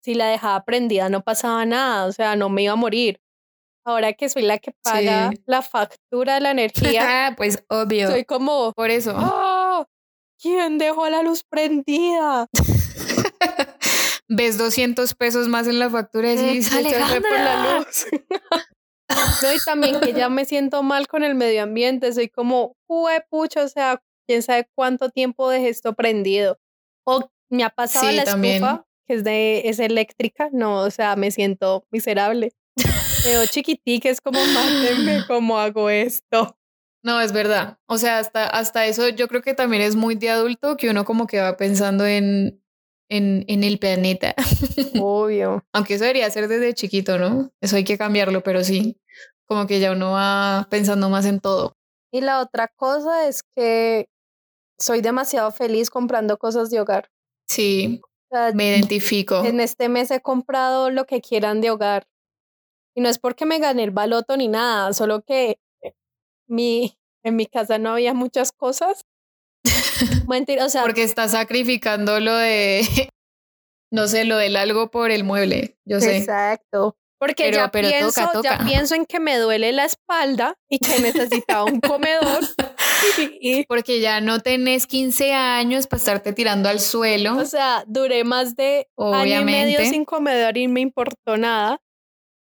si 0.06 0.13
la 0.13 0.28
dejaba 0.28 0.63
prendida 0.63 1.10
no 1.10 1.22
pasaba 1.24 1.65
nada, 1.65 2.06
o 2.06 2.12
sea, 2.12 2.36
no 2.36 2.48
me 2.50 2.62
iba 2.63 2.74
a 2.74 2.78
morir. 2.78 3.20
Ahora 3.84 4.13
que 4.13 4.30
soy 4.30 4.44
la 4.44 4.58
que 4.60 4.72
paga 4.84 5.32
Sí. 5.32 5.41
la 5.46 5.62
factura 5.62 6.36
de 6.36 6.39
la 6.41 6.52
energía, 6.52 7.34
pues 7.38 7.63
obvio. 7.70 8.10
soy 8.12 8.24
como, 8.24 8.72
Por 8.74 8.89
eso. 8.91 9.13
¡ah! 9.15 9.86
¿Quién 10.41 10.78
dejó 10.78 11.10
la 11.10 11.24
luz 11.24 11.44
prendida? 11.44 12.48
Ves 14.28 14.58
200 14.58 15.13
pesos 15.15 15.48
más 15.48 15.68
en 15.68 15.80
la 15.80 15.89
factura 15.89 16.32
y 16.32 16.36
decís, 16.36 16.72
Mm, 16.72 16.89
se 16.89 17.22
por 17.22 17.32
la 17.32 17.78
luz. 17.78 18.06
no, 19.44 19.54
y 19.54 19.58
también 19.65 20.00
que 20.00 20.13
ya 20.13 20.30
me 20.30 20.46
siento 20.46 20.82
mal 20.84 21.08
con 21.08 21.24
el 21.24 21.36
medio 21.36 21.63
ambiente, 21.63 22.12
soy 22.13 22.30
como, 22.30 22.76
pucha, 23.30 23.63
o 23.63 23.68
sea, 23.68 24.02
quién 24.28 24.41
sabe 24.41 24.68
cuánto 24.76 25.10
tiempo 25.10 25.50
dejé 25.50 25.70
esto 25.70 25.94
prendido. 25.94 26.58
O 27.06 27.30
me 27.52 27.63
ha 27.63 27.70
pasado 27.70 28.10
Sí, 28.10 28.15
la 28.15 28.24
también. 28.26 28.63
Que 29.08 29.15
es 29.15 29.24
de, 29.24 29.63
es 29.65 29.80
eléctrica, 29.80 30.50
no, 30.52 30.82
o 30.82 30.91
sea, 30.91 31.15
me 31.15 31.32
siento 31.32 31.86
miserable. 31.91 32.54
Veo 33.24 33.46
chiquitica, 33.46 34.10
es 34.10 34.22
como, 34.22 34.39
mátenme, 34.39 35.24
¿cómo 35.28 35.58
hago 35.58 35.89
esto? 35.89 36.58
No, 37.04 37.22
es 37.22 37.32
verdad. 37.32 37.78
O 37.88 37.98
sea, 37.98 38.18
hasta, 38.20 38.48
hasta 38.48 38.88
eso 38.88 39.10
yo 39.10 39.28
creo 39.28 39.44
que 39.44 39.54
también 39.54 39.84
es 39.84 39.96
muy 39.96 40.15
de 40.15 40.32
adulto 40.32 40.76
que 40.76 40.89
uno 40.89 41.06
como 41.06 41.28
que 41.28 41.39
va 41.39 41.56
pensando 41.56 42.06
en, 42.06 42.63
en, 43.10 43.46
en 43.48 43.63
el 43.63 43.78
planeta. 43.78 44.34
Obvio. 45.00 45.63
Aunque 45.72 45.94
eso 45.96 46.04
debería 46.04 46.30
ser 46.32 46.48
desde 46.48 46.74
chiquito, 46.74 47.20
¿no? 47.20 47.52
Eso 47.62 47.76
hay 47.76 47.84
que 47.84 48.00
cambiarlo, 48.00 48.41
pero 48.41 48.63
sí. 48.63 49.00
Como 49.48 49.68
que 49.68 49.80
ya 49.80 49.91
uno 49.91 50.13
va 50.13 50.68
pensando 50.72 51.10
más 51.10 51.26
en 51.26 51.39
todo. 51.39 51.78
Y 52.12 52.22
la 52.22 52.39
otra 52.39 52.70
cosa 52.76 53.28
es 53.28 53.44
que 53.44 54.08
soy 54.80 55.02
demasiado 55.02 55.52
feliz 55.52 55.89
comprando 55.89 56.38
cosas 56.38 56.70
de 56.70 56.80
hogar. 56.80 57.12
Sí, 57.48 58.02
O 58.29 58.35
sea, 58.35 58.51
me 58.53 58.69
identifico. 58.69 59.43
En 59.43 59.59
este 59.59 59.89
mes 59.89 60.11
he 60.11 60.21
comprado 60.21 60.89
lo 60.89 61.05
que 61.05 61.21
quieran 61.21 61.61
de 61.61 61.71
hogar. 61.71 62.07
Y 62.95 63.01
no 63.01 63.09
es 63.09 63.19
porque 63.19 63.45
me 63.45 63.59
gané 63.59 63.83
el 63.83 63.91
baloto 63.91 64.38
ni 64.38 64.47
nada, 64.47 64.93
solo 64.93 65.21
que 65.21 65.59
mi, 66.47 66.97
en 67.23 67.35
mi 67.35 67.45
casa 67.45 67.77
no 67.77 67.91
había 67.91 68.13
muchas 68.13 68.51
cosas. 68.51 69.05
Mentira, 70.29 70.65
o 70.65 70.69
sea, 70.69 70.83
Porque 70.83 71.03
está 71.03 71.27
sacrificando 71.27 72.19
lo 72.19 72.35
de, 72.35 72.81
no 73.91 74.07
sé, 74.07 74.25
lo 74.25 74.38
del 74.38 74.55
algo 74.55 74.89
por 74.91 75.11
el 75.11 75.23
mueble. 75.23 75.77
Yo 75.85 75.99
sé. 75.99 76.17
exacto. 76.17 76.97
Porque 77.25 77.45
Pero- 77.45 77.57
ya, 77.57 77.71
pero 77.71 77.88
toca, 77.89 77.99
pienso, 78.31 78.41
ya 78.43 78.57
pienso 78.65 78.95
en 78.95 79.05
que 79.05 79.19
me 79.19 79.38
duele 79.38 79.71
la 79.71 79.85
espalda 79.85 80.55
y 80.69 80.79
que 80.79 80.99
necesitaba 80.99 81.63
un 81.65 81.79
comedor. 81.79 82.39
Y, 83.39 83.65
Porque 83.65 83.99
ya 83.99 84.19
no 84.19 84.39
tenés 84.39 84.88
15 84.88 85.33
años 85.33 85.85
para 85.85 85.99
estarte 85.99 86.33
tirando 86.33 86.69
al 86.69 86.79
suelo. 86.79 87.38
o 87.38 87.45
sea, 87.45 87.83
duré 87.88 88.23
más 88.23 88.55
de 88.55 88.88
año 88.97 89.41
y 89.41 89.43
medio 89.43 89.77
Obviamente. 89.77 89.89
sin 89.89 90.05
comedor 90.05 90.57
y 90.57 90.67
me 90.67 90.81
importó 90.81 91.38
nada. 91.38 91.79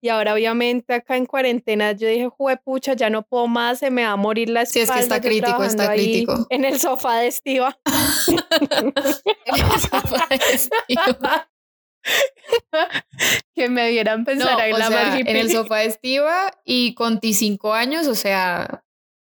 Y 0.04 0.10
ahora 0.10 0.34
obviamente 0.34 0.94
acá 0.94 1.16
en 1.16 1.26
cuarentena 1.26 1.94
yo 1.94 2.08
dije, 2.08 2.30
pucha, 2.64 2.94
ya 2.94 3.10
no 3.10 3.24
puedo 3.24 3.48
más, 3.48 3.80
se 3.80 3.90
me 3.92 4.04
va 4.04 4.12
a 4.12 4.16
morir 4.18 4.50
la 4.50 4.66
Sí, 4.66 4.80
espalda. 4.80 5.02
es 5.02 5.08
que 5.10 5.16
está 5.16 5.18
yo 5.18 5.30
crítico, 5.30 5.64
está 5.64 5.78
trabajando 5.78 5.92
ahí 5.92 6.26
crítico. 6.26 6.48
En 6.50 6.66
el 6.66 6.80
sofá 6.80 7.20
de 7.20 7.28
Estiva. 7.28 7.78
que 13.56 13.70
me 13.70 13.90
dieran 13.90 14.20
No, 14.22 14.26
pensar 14.26 14.60
ahí 14.60 14.74
o 14.74 14.78
la 14.78 14.88
sea, 14.88 15.18
en 15.20 15.28
el 15.36 15.50
sofá 15.52 15.84
estiva 15.84 16.52
y 16.66 16.94
con 16.96 17.20
tus 17.20 17.38
cinco 17.38 17.74
años, 17.74 18.08
o 18.08 18.16
sea, 18.16 18.84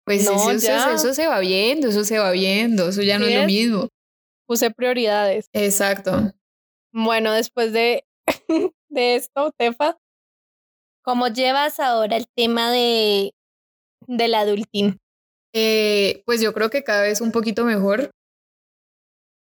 pues 0.06 0.26
No, 0.26 0.52
eso, 0.52 0.72
eso- 0.94 1.14
se 1.14 1.28
va 1.28 1.40
viendo, 1.40 1.90
eso 1.90 2.04
se 2.04 2.20
va 2.20 2.32
viendo, 2.32 2.90
eso 2.90 3.02
ya 3.02 3.20
no 3.20 3.26
es 3.26 3.40
lo 3.40 3.46
mismo. 3.46 3.88
Puse 4.48 4.72
prioridades. 4.72 5.48
Exacto. 5.54 6.34
Bueno, 6.94 7.32
después 7.32 7.72
de, 7.72 8.04
de 8.90 9.16
esto, 9.16 9.52
Tefa, 9.58 9.98
¿cómo 11.04 11.28
llevas 11.30 11.80
ahora 11.80 12.18
el 12.18 12.26
tema 12.36 12.72
de 12.72 13.32
del 14.08 14.34
adultín? 14.36 14.98
Eh, 15.54 16.24
pues 16.26 16.42
yo 16.42 16.54
creo 16.54 16.70
que 16.70 16.84
cada 16.84 17.04
vez 17.04 17.22
un 17.22 17.32
poquito 17.32 17.64
mejor. 17.66 18.12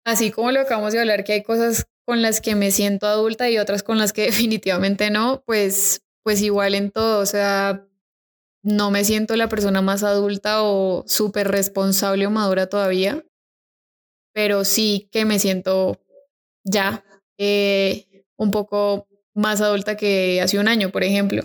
Así 0.06 0.30
como 0.30 0.52
lo 0.52 0.60
acabamos 0.60 0.92
de 0.92 1.00
hablar, 1.00 1.24
que 1.24 1.32
hay 1.32 1.42
cosas 1.42 1.86
con 2.06 2.22
las 2.22 2.40
que 2.40 2.54
me 2.54 2.70
siento 2.70 3.06
adulta 3.06 3.50
y 3.50 3.58
otras 3.58 3.82
con 3.82 3.98
las 3.98 4.12
que 4.12 4.22
definitivamente 4.26 5.10
no, 5.10 5.42
pues, 5.46 6.02
pues 6.22 6.42
igual 6.42 6.74
en 6.74 6.90
todo, 6.90 7.20
o 7.20 7.26
sea, 7.26 7.86
no 8.62 8.90
me 8.90 9.04
siento 9.04 9.36
la 9.36 9.48
persona 9.48 9.82
más 9.82 10.02
adulta 10.02 10.62
o 10.62 11.04
súper 11.06 11.48
responsable 11.48 12.26
o 12.26 12.30
madura 12.30 12.66
todavía, 12.66 13.22
pero 14.32 14.64
sí 14.64 15.08
que 15.12 15.24
me 15.24 15.38
siento 15.38 16.00
ya 16.64 17.04
eh, 17.38 18.24
un 18.36 18.50
poco 18.50 19.06
más 19.34 19.60
adulta 19.60 19.96
que 19.96 20.40
hace 20.40 20.58
un 20.58 20.68
año, 20.68 20.90
por 20.90 21.04
ejemplo. 21.04 21.42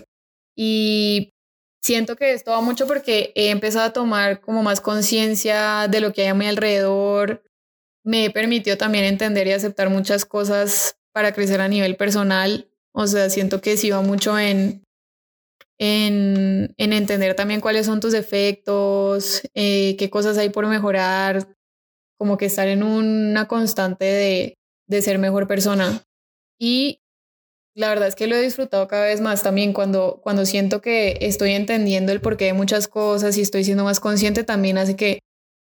Y 0.56 1.32
siento 1.82 2.16
que 2.16 2.32
esto 2.32 2.52
va 2.52 2.60
mucho 2.60 2.86
porque 2.86 3.32
he 3.34 3.50
empezado 3.50 3.86
a 3.86 3.92
tomar 3.92 4.40
como 4.40 4.62
más 4.62 4.80
conciencia 4.80 5.88
de 5.88 6.00
lo 6.00 6.12
que 6.12 6.22
hay 6.22 6.28
a 6.28 6.34
mi 6.34 6.46
alrededor. 6.46 7.42
Me 8.04 8.30
permitió 8.30 8.78
también 8.78 9.04
entender 9.04 9.46
y 9.46 9.52
aceptar 9.52 9.90
muchas 9.90 10.24
cosas 10.24 10.96
para 11.12 11.32
crecer 11.32 11.60
a 11.60 11.68
nivel 11.68 11.96
personal. 11.96 12.70
O 12.92 13.06
sea, 13.06 13.30
siento 13.30 13.60
que 13.60 13.76
sí 13.76 13.90
va 13.90 14.00
mucho 14.00 14.38
en, 14.38 14.84
en, 15.78 16.74
en 16.76 16.92
entender 16.92 17.34
también 17.34 17.60
cuáles 17.60 17.86
son 17.86 18.00
tus 18.00 18.12
defectos, 18.12 19.42
eh, 19.54 19.96
qué 19.98 20.10
cosas 20.10 20.38
hay 20.38 20.50
por 20.50 20.66
mejorar, 20.66 21.56
como 22.18 22.36
que 22.36 22.46
estar 22.46 22.68
en 22.68 22.82
una 22.82 23.48
constante 23.48 24.04
de, 24.04 24.58
de 24.88 25.02
ser 25.02 25.18
mejor 25.18 25.46
persona. 25.46 26.02
Y 26.58 27.00
la 27.74 27.88
verdad 27.88 28.08
es 28.08 28.14
que 28.14 28.26
lo 28.26 28.36
he 28.36 28.42
disfrutado 28.42 28.88
cada 28.88 29.04
vez 29.04 29.20
más 29.20 29.42
también 29.42 29.72
cuando, 29.72 30.20
cuando 30.22 30.44
siento 30.44 30.82
que 30.82 31.16
estoy 31.22 31.52
entendiendo 31.52 32.12
el 32.12 32.20
porqué 32.20 32.46
de 32.46 32.52
muchas 32.52 32.88
cosas 32.88 33.38
y 33.38 33.40
estoy 33.40 33.64
siendo 33.64 33.84
más 33.84 34.00
consciente, 34.00 34.44
también 34.44 34.76
hace 34.76 34.96
que 34.96 35.20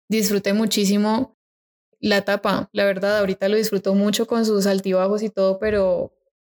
disfrute 0.08 0.52
muchísimo 0.52 1.35
la 2.00 2.18
etapa. 2.18 2.68
La 2.72 2.84
verdad, 2.84 3.18
ahorita 3.18 3.48
lo 3.48 3.56
disfruto 3.56 3.94
mucho 3.94 4.26
con 4.26 4.44
sus 4.44 4.66
altibajos 4.66 5.22
y 5.22 5.30
todo, 5.30 5.58
pero, 5.58 6.12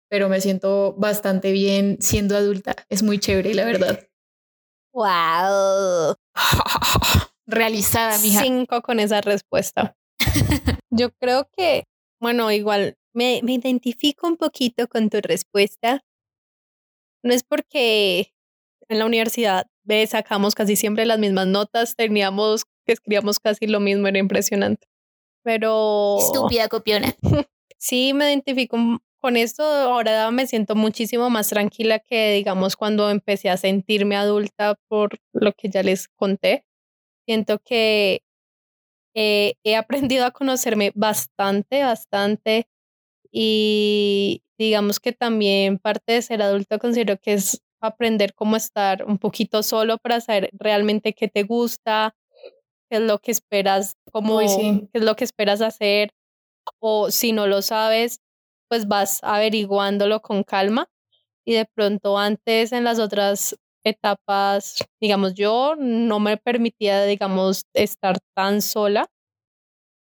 pero 0.08 0.28
me 0.28 0.40
siento 0.40 0.94
bastante 0.96 1.52
bien 1.52 1.98
siendo 2.00 2.36
adulta. 2.36 2.76
Es 2.88 3.02
muy 3.02 3.18
chévere, 3.18 3.54
la 3.54 3.64
verdad. 3.64 4.08
¡Wow! 4.92 6.16
Realizada, 7.46 8.18
mija. 8.18 8.42
Cinco 8.42 8.82
con 8.82 9.00
esa 9.00 9.20
respuesta. 9.20 9.96
Yo 10.90 11.10
creo 11.12 11.48
que, 11.56 11.84
bueno, 12.20 12.50
igual 12.50 12.96
me, 13.14 13.40
me 13.42 13.54
identifico 13.54 14.26
un 14.26 14.36
poquito 14.36 14.88
con 14.88 15.10
tu 15.10 15.20
respuesta. 15.20 16.04
No 17.24 17.32
es 17.32 17.42
porque 17.42 18.32
en 18.88 18.98
la 18.98 19.06
universidad 19.06 19.66
ve, 19.84 20.06
sacamos 20.06 20.54
casi 20.54 20.76
siempre 20.76 21.06
las 21.06 21.18
mismas 21.18 21.46
notas, 21.46 21.96
teníamos 21.96 22.64
que 22.84 22.92
escribíamos 22.92 23.38
casi 23.38 23.66
lo 23.66 23.80
mismo, 23.80 24.08
era 24.08 24.18
impresionante. 24.18 24.91
Pero 25.42 26.18
Estúpida 26.18 26.68
copiona. 26.68 27.14
sí 27.78 28.12
me 28.14 28.28
identifico 28.28 28.76
con 29.20 29.36
esto. 29.36 29.62
Ahora 29.64 30.30
me 30.30 30.46
siento 30.46 30.74
muchísimo 30.74 31.30
más 31.30 31.48
tranquila 31.48 31.98
que, 31.98 32.34
digamos, 32.34 32.76
cuando 32.76 33.10
empecé 33.10 33.50
a 33.50 33.56
sentirme 33.56 34.16
adulta 34.16 34.76
por 34.88 35.18
lo 35.32 35.52
que 35.52 35.68
ya 35.68 35.82
les 35.82 36.08
conté. 36.08 36.64
Siento 37.26 37.58
que 37.58 38.22
eh, 39.14 39.54
he 39.64 39.76
aprendido 39.76 40.26
a 40.26 40.32
conocerme 40.32 40.92
bastante, 40.94 41.82
bastante. 41.82 42.68
Y 43.30 44.42
digamos 44.58 45.00
que 45.00 45.12
también 45.12 45.78
parte 45.78 46.14
de 46.14 46.22
ser 46.22 46.42
adulto 46.42 46.78
considero 46.78 47.18
que 47.18 47.34
es 47.34 47.62
aprender 47.80 48.34
cómo 48.34 48.56
estar 48.56 49.04
un 49.04 49.18
poquito 49.18 49.62
solo 49.62 49.98
para 49.98 50.20
saber 50.20 50.50
realmente 50.52 51.14
qué 51.14 51.28
te 51.28 51.42
gusta, 51.42 52.14
qué 52.92 52.96
es 52.98 53.02
lo 53.04 53.18
que 53.20 53.30
esperas, 53.30 53.96
cómo, 54.12 54.36
Uy, 54.36 54.48
sí. 54.50 54.88
qué 54.92 54.98
es 54.98 55.02
lo 55.04 55.16
que 55.16 55.24
esperas 55.24 55.62
hacer. 55.62 56.10
O 56.78 57.10
si 57.10 57.32
no 57.32 57.46
lo 57.46 57.62
sabes, 57.62 58.20
pues 58.68 58.86
vas 58.86 59.20
averiguándolo 59.22 60.20
con 60.20 60.42
calma. 60.42 60.90
Y 61.46 61.54
de 61.54 61.64
pronto 61.74 62.18
antes 62.18 62.70
en 62.72 62.84
las 62.84 62.98
otras 62.98 63.56
etapas, 63.82 64.76
digamos, 65.00 65.32
yo 65.32 65.74
no 65.78 66.20
me 66.20 66.36
permitía, 66.36 67.02
digamos, 67.06 67.62
estar 67.72 68.18
tan 68.36 68.60
sola 68.60 69.06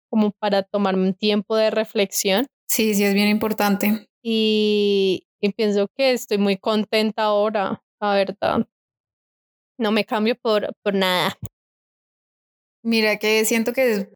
como 0.09 0.31
para 0.39 0.63
tomarme 0.63 1.03
un 1.07 1.13
tiempo 1.13 1.55
de 1.57 1.69
reflexión 1.69 2.47
Sí, 2.67 2.95
sí, 2.95 3.03
es 3.03 3.13
bien 3.13 3.27
importante. 3.27 4.07
y, 4.23 5.27
y 5.41 5.51
pienso 5.51 5.87
que 5.97 6.13
estoy 6.13 6.37
muy 6.37 6.55
contenta 6.57 7.23
ahora, 7.23 7.83
la 7.99 8.13
verdad. 8.13 8.65
No 9.77 9.91
me 9.91 10.05
cambio 10.05 10.35
por, 10.35 10.69
por 10.83 10.93
nada. 10.93 11.37
Mira 12.89 13.17
que 13.17 13.45
siento 13.45 13.71
que 13.71 14.09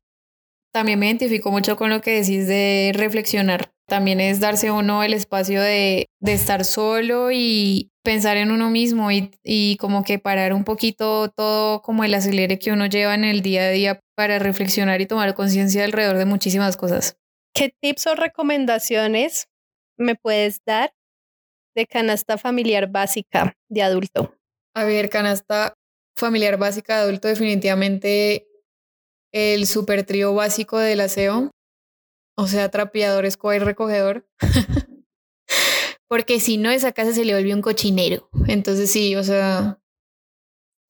también 0.73 0.97
me 0.97 1.05
identifico 1.05 1.51
mucho 1.51 1.77
con 1.77 1.91
lo 1.91 2.01
que 2.01 2.19
decís 2.19 2.47
de 2.47 2.91
reflexionar. 2.95 3.71
También 3.87 4.19
es 4.19 4.39
darse 4.39 4.71
uno 4.71 5.03
el 5.03 5.13
espacio 5.13 5.61
de, 5.61 6.07
de 6.19 6.33
estar 6.33 6.65
solo 6.65 7.29
y 7.31 7.91
pensar 8.03 8.35
en 8.35 8.49
uno 8.49 8.71
mismo 8.71 9.11
y, 9.11 9.29
y, 9.43 9.77
como 9.77 10.03
que 10.03 10.17
parar 10.17 10.53
un 10.53 10.63
poquito 10.63 11.29
todo 11.29 11.83
como 11.83 12.03
el 12.03 12.15
acelere 12.15 12.57
que 12.57 12.71
uno 12.71 12.87
lleva 12.87 13.13
en 13.13 13.25
el 13.25 13.43
día 13.43 13.65
a 13.65 13.69
día 13.69 13.99
para 14.15 14.39
reflexionar 14.39 15.01
y 15.01 15.05
tomar 15.05 15.35
conciencia 15.35 15.85
alrededor 15.85 16.17
de 16.17 16.25
muchísimas 16.25 16.75
cosas. 16.75 17.15
¿Qué 17.53 17.71
tips 17.79 18.07
o 18.07 18.15
recomendaciones 18.15 19.49
me 19.99 20.15
puedes 20.15 20.61
dar 20.65 20.95
de 21.75 21.85
canasta 21.85 22.39
familiar 22.39 22.89
básica 22.89 23.55
de 23.69 23.83
adulto? 23.83 24.35
A 24.73 24.83
ver, 24.83 25.09
canasta 25.09 25.75
familiar 26.17 26.57
básica 26.57 26.95
de 26.95 27.03
adulto 27.03 27.27
definitivamente 27.27 28.47
el 29.33 29.67
super 29.67 30.05
trío 30.05 30.33
básico 30.33 30.77
del 30.77 31.01
aseo, 31.01 31.51
o 32.37 32.47
sea, 32.47 32.69
trapeador, 32.69 33.25
escoba 33.25 33.55
y 33.55 33.59
recogedor. 33.59 34.27
Porque 36.07 36.39
si 36.39 36.57
no, 36.57 36.69
esa 36.69 36.91
casa 36.91 37.13
se 37.13 37.25
le 37.25 37.33
volvió 37.33 37.55
un 37.55 37.61
cochinero. 37.61 38.29
Entonces 38.47 38.91
sí, 38.91 39.15
o 39.15 39.23
sea, 39.23 39.79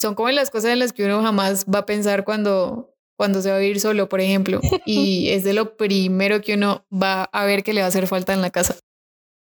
son 0.01 0.15
como 0.15 0.29
las 0.31 0.49
cosas 0.49 0.71
en 0.71 0.79
las 0.79 0.91
que 0.91 1.05
uno 1.05 1.21
jamás 1.21 1.65
va 1.65 1.79
a 1.79 1.85
pensar 1.85 2.25
cuando, 2.25 2.93
cuando 3.17 3.41
se 3.41 3.49
va 3.49 3.55
a 3.55 3.59
vivir 3.59 3.79
solo, 3.79 4.09
por 4.09 4.19
ejemplo. 4.19 4.59
Y 4.85 5.29
es 5.29 5.45
de 5.45 5.53
lo 5.53 5.77
primero 5.77 6.41
que 6.41 6.55
uno 6.55 6.85
va 6.91 7.23
a 7.23 7.45
ver 7.45 7.63
que 7.63 7.73
le 7.73 7.79
va 7.79 7.85
a 7.85 7.89
hacer 7.89 8.07
falta 8.07 8.33
en 8.33 8.41
la 8.41 8.49
casa. 8.49 8.77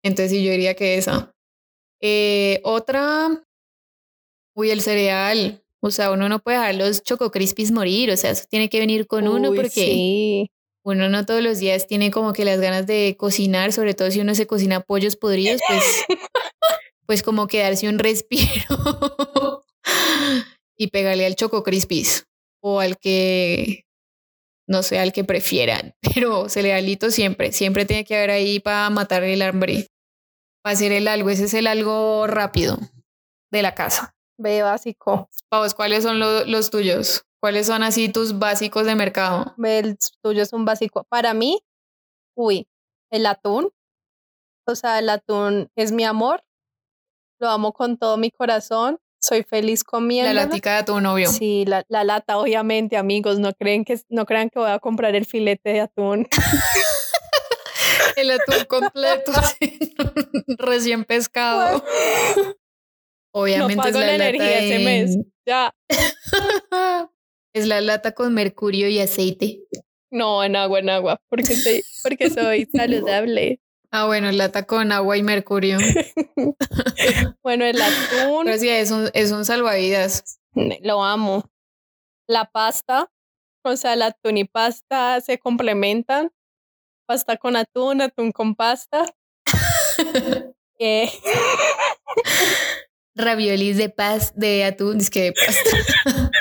Entonces 0.04 0.32
sí, 0.32 0.44
yo 0.44 0.52
diría 0.52 0.76
que 0.76 0.98
esa. 0.98 1.34
Eh, 2.02 2.60
otra, 2.64 3.44
uy, 4.56 4.70
el 4.70 4.82
cereal. 4.82 5.63
O 5.86 5.92
sea, 5.92 6.12
uno 6.12 6.30
no 6.30 6.40
puede 6.40 6.58
dejar 6.58 6.76
los 6.76 7.04
Choco 7.04 7.30
Crispies 7.30 7.72
morir, 7.72 8.10
o 8.10 8.16
sea, 8.16 8.32
eso 8.32 8.46
tiene 8.50 8.70
que 8.70 8.80
venir 8.80 9.06
con 9.06 9.28
uno 9.28 9.54
porque 9.54 10.48
uno 10.82 11.10
no 11.10 11.26
todos 11.26 11.44
los 11.44 11.60
días 11.60 11.88
tiene 11.88 12.10
como 12.10 12.32
que 12.32 12.46
las 12.46 12.62
ganas 12.62 12.88
de 12.88 13.18
cocinar, 13.20 13.74
sobre 13.74 13.94
todo 13.94 14.10
si 14.10 14.22
uno 14.22 14.34
se 14.34 14.48
cocina 14.48 14.80
pollos 14.80 15.18
podridos, 15.18 15.60
pues, 15.68 15.84
pues 17.06 17.22
como 17.22 17.48
que 17.48 17.60
darse 17.60 17.90
un 17.90 18.00
respiro 18.00 19.66
y 20.78 20.88
pegarle 20.88 21.26
al 21.26 21.36
Choco 21.36 21.64
Crispies 21.64 22.28
o 22.62 22.80
al 22.80 22.98
que, 22.98 23.86
no 24.66 24.84
sé, 24.84 25.00
al 25.00 25.12
que 25.12 25.26
prefieran, 25.26 25.96
pero 26.16 26.48
cerealito 26.48 27.12
siempre, 27.12 27.52
siempre 27.52 27.84
tiene 27.84 28.06
que 28.06 28.16
haber 28.16 28.32
ahí 28.32 28.62
para 28.62 28.90
matar 28.90 29.26
el 29.26 29.42
hambre, 29.42 29.90
para 30.62 30.76
hacer 30.76 30.94
el 30.94 31.10
algo, 31.10 31.30
ese 31.30 31.44
es 31.44 31.54
el 31.54 31.68
algo 31.68 32.26
rápido 32.26 32.80
de 33.52 33.62
la 33.62 33.76
casa. 33.76 34.13
B 34.38 34.62
básico. 34.62 35.30
Pavos, 35.50 35.74
¿cuáles 35.74 36.04
son 36.04 36.20
los 36.20 36.70
tuyos? 36.70 37.24
¿Cuáles 37.40 37.68
son 37.68 37.84
así 37.84 38.10
tus 38.10 38.40
básicos 38.40 38.86
de 38.86 38.96
mercado? 38.96 39.54
El 39.64 39.98
tuyo 40.22 40.44
es 40.44 40.54
un 40.54 40.64
básico. 40.66 41.04
Para 41.10 41.34
mí, 41.34 41.62
uy, 42.36 42.68
el 43.12 43.26
atún. 43.26 43.72
O 44.66 44.76
sea, 44.76 45.00
el 45.00 45.10
atún 45.10 45.70
es 45.76 45.92
mi 45.92 46.06
amor. 46.06 46.44
Lo 47.40 47.50
amo 47.50 47.74
con 47.74 47.98
todo 47.98 48.16
mi 48.18 48.32
corazón. 48.32 49.00
Soy 49.20 49.44
feliz 49.44 49.84
comiendo. 49.84 50.34
La 50.34 50.46
latica 50.46 50.72
de 50.72 50.78
atún, 50.78 51.06
obvio. 51.06 51.30
Sí, 51.30 51.66
la, 51.66 51.84
la, 51.90 52.04
lata, 52.04 52.38
obviamente, 52.38 52.96
amigos. 52.98 53.40
No 53.40 53.54
creen 53.54 53.84
que 53.84 54.00
no 54.10 54.26
crean 54.26 54.50
que 54.50 54.60
voy 54.60 54.72
a 54.72 54.80
comprar 54.80 55.16
el 55.16 55.26
filete 55.26 55.70
de 55.70 55.82
atún. 55.82 56.28
el 58.16 58.32
atún 58.32 58.66
completo, 58.68 59.32
recién 60.58 61.04
pescado. 61.06 61.84
Obviamente 63.36 63.90
es 63.90 63.96
la, 63.96 64.02
lata 64.02 64.16
energía 64.16 64.60
ese 64.60 64.80
mes. 64.80 65.18
Ya. 65.46 65.76
es 67.54 67.68
la 67.68 67.82
lata 67.82 68.14
con 68.14 68.34
mercurio 68.34 68.88
y 68.88 69.00
aceite. 69.00 69.64
No, 70.12 70.44
en 70.44 70.56
agua, 70.56 70.80
en 70.80 70.90
agua, 70.92 71.20
porque 71.28 71.56
soy, 71.56 71.84
porque 72.04 72.30
soy 72.30 72.66
saludable. 72.74 73.60
Ah, 73.90 74.06
bueno, 74.06 74.32
lata 74.32 74.68
con 74.68 74.92
agua 74.92 75.18
y 75.18 75.24
mercurio. 75.24 75.80
bueno, 77.44 77.66
el 77.66 77.82
atún. 77.82 78.46
Pero 78.46 78.58
sí, 78.60 78.70
es 78.70 78.92
un, 78.92 79.10
es 79.14 79.32
un 79.32 79.46
salvavidas. 79.46 80.40
Lo 80.82 81.04
amo. 81.04 81.50
La 82.28 82.46
pasta, 82.46 83.12
o 83.64 83.76
sea, 83.76 83.94
el 83.94 84.04
atún 84.04 84.38
y 84.38 84.46
pasta 84.46 85.20
se 85.22 85.40
complementan. 85.40 86.32
Pasta 87.08 87.38
con 87.38 87.56
atún, 87.56 88.02
atún 88.02 88.32
con 88.32 88.56
pasta. 88.56 89.06
eh 90.78 91.10
raviolis 93.16 93.78
de 93.78 93.90
paz, 93.90 94.34
de 94.36 94.64
atún, 94.64 94.98
es 95.00 95.10
que 95.10 95.24
de 95.24 95.34
pasta. 95.34 96.32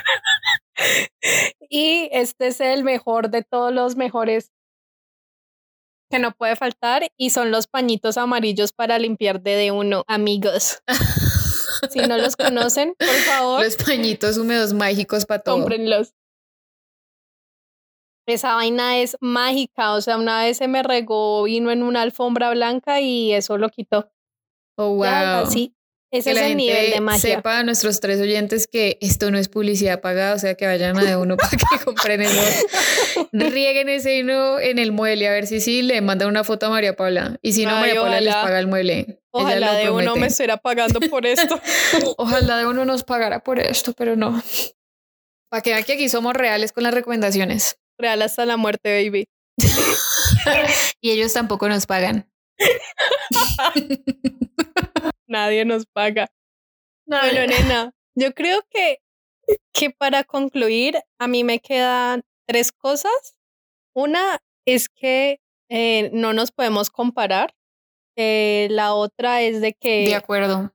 y 1.69 2.09
este 2.13 2.49
es 2.49 2.61
el 2.61 2.85
mejor 2.85 3.31
de 3.31 3.43
todos 3.43 3.73
los 3.73 3.97
mejores 3.97 4.51
que 6.11 6.19
no 6.19 6.33
puede 6.33 6.57
faltar 6.57 7.11
y 7.17 7.31
son 7.31 7.51
los 7.51 7.67
pañitos 7.67 8.19
amarillos 8.19 8.73
para 8.73 8.99
limpiar 8.99 9.41
de 9.41 9.71
uno, 9.71 10.05
amigos. 10.07 10.83
si 11.91 12.01
no 12.01 12.19
los 12.19 12.37
conocen, 12.37 12.95
por 12.99 13.09
favor. 13.09 13.65
Los 13.65 13.77
pañitos 13.77 14.37
húmedos 14.37 14.73
mágicos 14.75 15.25
para 15.25 15.43
todo. 15.43 15.57
Cómprenlos. 15.57 16.15
Esa 18.27 18.55
vaina 18.55 18.99
es 18.99 19.17
mágica, 19.21 19.95
o 19.95 20.01
sea, 20.01 20.17
una 20.17 20.45
vez 20.45 20.59
se 20.59 20.69
me 20.69 20.85
regó 20.85 21.43
vino 21.43 21.73
en 21.73 21.83
una 21.83 22.03
alfombra 22.03 22.51
blanca 22.51 23.01
y 23.01 23.33
eso 23.33 23.59
lo 23.59 23.69
quitó. 23.69 24.13
Oh, 24.77 24.95
wow. 24.95 25.05
así, 25.05 25.75
ese 26.13 26.33
es 26.33 26.39
el 26.39 26.57
nivel 26.59 26.91
de 26.91 27.01
magia. 27.01 27.37
Sepa 27.37 27.61
a 27.61 27.63
nuestros 27.65 27.99
tres 28.01 28.21
oyentes 28.21 28.67
que 28.67 28.99
esto 29.01 29.31
no 29.31 29.39
es 29.39 29.49
publicidad 29.49 30.03
pagada, 30.03 30.35
o 30.35 30.39
sea 30.39 30.55
que 30.55 30.67
vayan 30.67 30.97
a 30.99 31.03
de 31.03 31.17
uno 31.17 31.37
para 31.39 31.51
que 31.57 31.85
compren 31.85 32.21
eso. 32.21 32.67
Rieguen 33.33 33.89
ese 33.89 34.19
hino 34.19 34.61
en 34.61 34.79
el 34.79 34.93
mueble, 34.93 35.27
a 35.27 35.33
ver 35.33 35.47
si 35.47 35.61
sí 35.61 35.81
le 35.81 36.03
mandan 36.03 36.29
una 36.29 36.45
foto 36.45 36.67
a 36.67 36.69
María 36.69 36.95
Paula. 36.95 37.39
Y 37.41 37.55
si 37.55 37.65
no, 37.65 37.73
María 37.73 37.95
Paula 37.95 38.21
les 38.21 38.35
paga 38.35 38.61
el 38.61 38.67
mueble. 38.67 39.23
Ojalá 39.31 39.73
de 39.75 39.91
uno 39.91 40.15
me 40.17 40.27
estuviera 40.27 40.59
pagando 40.59 41.01
por 41.01 41.25
esto. 41.25 41.59
Ojalá 42.19 42.59
de 42.59 42.67
uno 42.67 42.85
nos 42.85 43.05
pagara 43.05 43.43
por 43.43 43.59
esto, 43.59 43.95
pero 43.95 44.15
no. 44.15 44.43
Para 45.49 45.63
que 45.63 45.71
vean 45.71 45.85
que 45.85 45.95
aquí 45.95 46.11
somos 46.11 46.35
reales 46.35 46.73
con 46.73 46.85
las 46.85 46.93
recomendaciones. 46.93 47.79
Real 47.99 48.21
hasta 48.21 48.45
la 48.45 48.59
muerte, 48.59 49.03
baby. 49.03 49.25
y 51.01 51.11
ellos 51.11 51.33
tampoco 51.33 51.71
nos 51.71 51.87
pagan. 51.87 52.31
Nadie 55.33 55.65
nos 55.65 55.87
paga. 55.87 56.29
Bueno, 57.07 57.47
nena, 57.47 57.95
yo 58.15 58.35
creo 58.35 58.61
que, 58.71 58.99
que 59.73 59.91
para 59.91 60.25
concluir, 60.25 60.99
a 61.19 61.27
mí 61.27 61.43
me 61.43 61.59
quedan 61.59 62.23
tres 62.47 62.71
cosas. 62.71 63.35
Una 63.95 64.43
es 64.67 64.91
que 64.91 65.41
eh, 65.71 66.11
no 66.13 66.35
nos 66.35 66.53
podemos 66.53 66.91
comparar. 66.91 67.55
Eh, 68.15 68.69
la 68.71 68.93
otra 68.93 69.41
es 69.41 69.63
de 69.63 69.73
que... 69.73 70.05
De 70.05 70.15
acuerdo. 70.15 70.75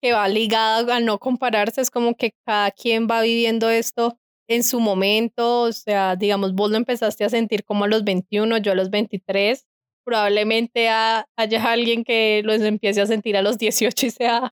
Que 0.00 0.12
va 0.12 0.26
ligada 0.26 0.96
a 0.96 1.00
no 1.00 1.18
compararse. 1.18 1.82
Es 1.82 1.90
como 1.90 2.14
que 2.14 2.34
cada 2.46 2.70
quien 2.70 3.06
va 3.06 3.20
viviendo 3.20 3.68
esto 3.68 4.18
en 4.48 4.64
su 4.64 4.80
momento. 4.80 5.64
O 5.64 5.72
sea, 5.72 6.16
digamos, 6.16 6.54
vos 6.54 6.70
lo 6.70 6.78
empezaste 6.78 7.24
a 7.24 7.28
sentir 7.28 7.62
como 7.62 7.84
a 7.84 7.88
los 7.88 8.04
21, 8.04 8.56
yo 8.56 8.72
a 8.72 8.74
los 8.74 8.88
23 8.88 9.66
probablemente 10.04 10.88
haya 10.88 11.26
alguien 11.72 12.04
que 12.04 12.42
los 12.44 12.60
empiece 12.60 13.00
a 13.00 13.06
sentir 13.06 13.36
a 13.36 13.42
los 13.42 13.58
18 13.58 14.06
y 14.06 14.10
sea, 14.10 14.50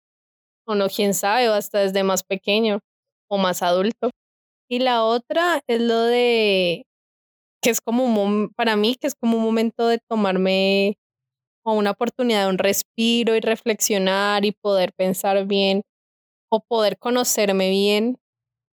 o 0.66 0.74
no, 0.74 0.88
quién 0.88 1.14
sabe, 1.14 1.48
o 1.48 1.54
hasta 1.54 1.80
desde 1.80 2.04
más 2.04 2.22
pequeño 2.24 2.80
o 3.30 3.38
más 3.38 3.62
adulto. 3.62 4.10
Y 4.70 4.80
la 4.80 5.04
otra 5.04 5.62
es 5.68 5.80
lo 5.80 6.02
de 6.02 6.86
que 7.62 7.70
es 7.70 7.80
como 7.80 8.04
un, 8.04 8.50
para 8.54 8.76
mí, 8.76 8.96
que 8.96 9.06
es 9.06 9.14
como 9.14 9.38
un 9.38 9.44
momento 9.44 9.88
de 9.88 9.98
tomarme 9.98 10.96
o 11.64 11.74
una 11.74 11.92
oportunidad 11.92 12.48
un 12.48 12.58
respiro 12.58 13.36
y 13.36 13.40
reflexionar 13.40 14.44
y 14.44 14.52
poder 14.52 14.92
pensar 14.94 15.46
bien 15.46 15.82
o 16.50 16.60
poder 16.60 16.98
conocerme 16.98 17.70
bien 17.70 18.18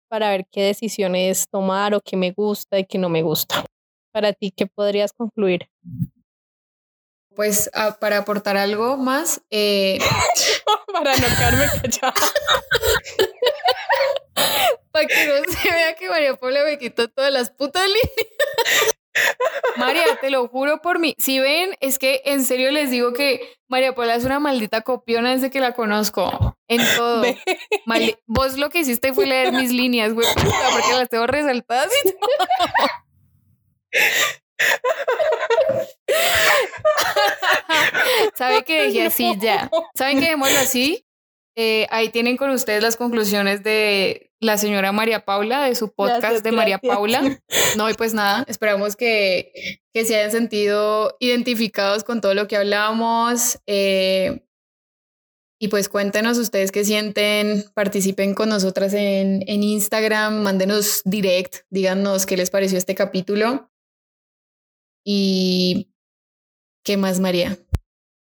para 0.08 0.30
ver 0.30 0.46
qué 0.50 0.62
decisiones 0.62 1.48
tomar 1.50 1.94
o 1.94 2.00
qué 2.00 2.16
me 2.16 2.32
gusta 2.32 2.78
y 2.78 2.84
qué 2.84 2.98
no 2.98 3.08
me 3.08 3.22
gusta. 3.22 3.64
Para 4.12 4.32
ti, 4.32 4.52
¿qué 4.56 4.66
podrías 4.66 5.12
concluir? 5.12 5.68
Pues 7.40 7.70
para 8.00 8.18
aportar 8.18 8.58
algo 8.58 8.98
más. 8.98 9.40
Eh, 9.48 9.98
para 10.92 11.16
no 11.16 11.26
quedarme 11.26 11.64
callada. 11.80 12.12
para 14.92 15.06
que 15.06 15.26
no 15.26 15.36
se 15.50 15.70
vea 15.70 15.94
que 15.94 16.10
María 16.10 16.36
Paula 16.36 16.64
me 16.66 16.78
quitó 16.78 17.08
todas 17.08 17.32
las 17.32 17.50
putas 17.50 17.86
líneas. 17.86 18.10
María, 19.78 20.04
te 20.20 20.28
lo 20.28 20.48
juro 20.48 20.82
por 20.82 20.98
mí. 20.98 21.14
Si 21.16 21.40
ven, 21.40 21.74
es 21.80 21.98
que 21.98 22.20
en 22.26 22.44
serio 22.44 22.72
les 22.72 22.90
digo 22.90 23.14
que 23.14 23.54
María 23.68 23.94
Paula 23.94 24.16
es 24.16 24.26
una 24.26 24.38
maldita 24.38 24.82
copiona 24.82 25.30
desde 25.30 25.50
que 25.50 25.60
la 25.60 25.72
conozco. 25.72 26.58
En 26.68 26.82
todo. 26.94 27.22
Vos 28.26 28.58
lo 28.58 28.68
que 28.68 28.80
hiciste 28.80 29.14
fue 29.14 29.24
leer 29.24 29.52
mis 29.52 29.72
líneas, 29.72 30.12
güey, 30.12 30.28
porque 30.34 30.92
las 30.92 31.08
tengo 31.08 31.26
resaltadas 31.26 31.90
y 32.04 32.10
todo. 32.10 32.20
¿Sabe 38.34 38.64
que 38.64 38.86
dije 38.86 39.06
así 39.06 39.34
ya? 39.40 39.70
¿Saben 39.94 40.20
que 40.20 40.28
démoslo 40.28 40.58
así? 40.58 41.06
Eh, 41.56 41.86
ahí 41.90 42.10
tienen 42.10 42.36
con 42.36 42.50
ustedes 42.50 42.82
las 42.82 42.96
conclusiones 42.96 43.62
de, 43.62 44.30
la 44.40 44.56
señora 44.56 44.90
María 44.90 45.24
Paula 45.24 45.66
de 45.66 45.74
su 45.74 45.92
podcast 45.92 46.42
de 46.42 46.52
María 46.52 46.78
Paula. 46.78 47.38
No, 47.76 47.90
y 47.90 47.94
pues 47.94 48.14
nada, 48.14 48.44
esperamos 48.48 48.96
que, 48.96 49.52
que 49.92 50.04
se 50.04 50.16
hayan 50.16 50.32
sentido 50.32 51.16
identificados 51.20 52.04
con 52.04 52.20
todo 52.20 52.34
lo 52.34 52.48
que 52.48 52.56
hablamos. 52.56 53.58
Eh, 53.66 54.42
y 55.60 55.68
pues 55.68 55.90
cuéntenos 55.90 56.38
ustedes 56.38 56.72
qué 56.72 56.84
sienten, 56.84 57.64
participen 57.74 58.34
con 58.34 58.48
nosotras 58.48 58.94
en, 58.94 59.44
en 59.46 59.62
Instagram, 59.62 60.42
mándenos 60.42 61.02
direct, 61.04 61.66
díganos 61.68 62.24
qué 62.24 62.38
les 62.38 62.48
pareció 62.48 62.78
este 62.78 62.94
capítulo. 62.94 63.69
Y 65.04 65.92
¿qué 66.84 66.96
más, 66.96 67.20
María? 67.20 67.58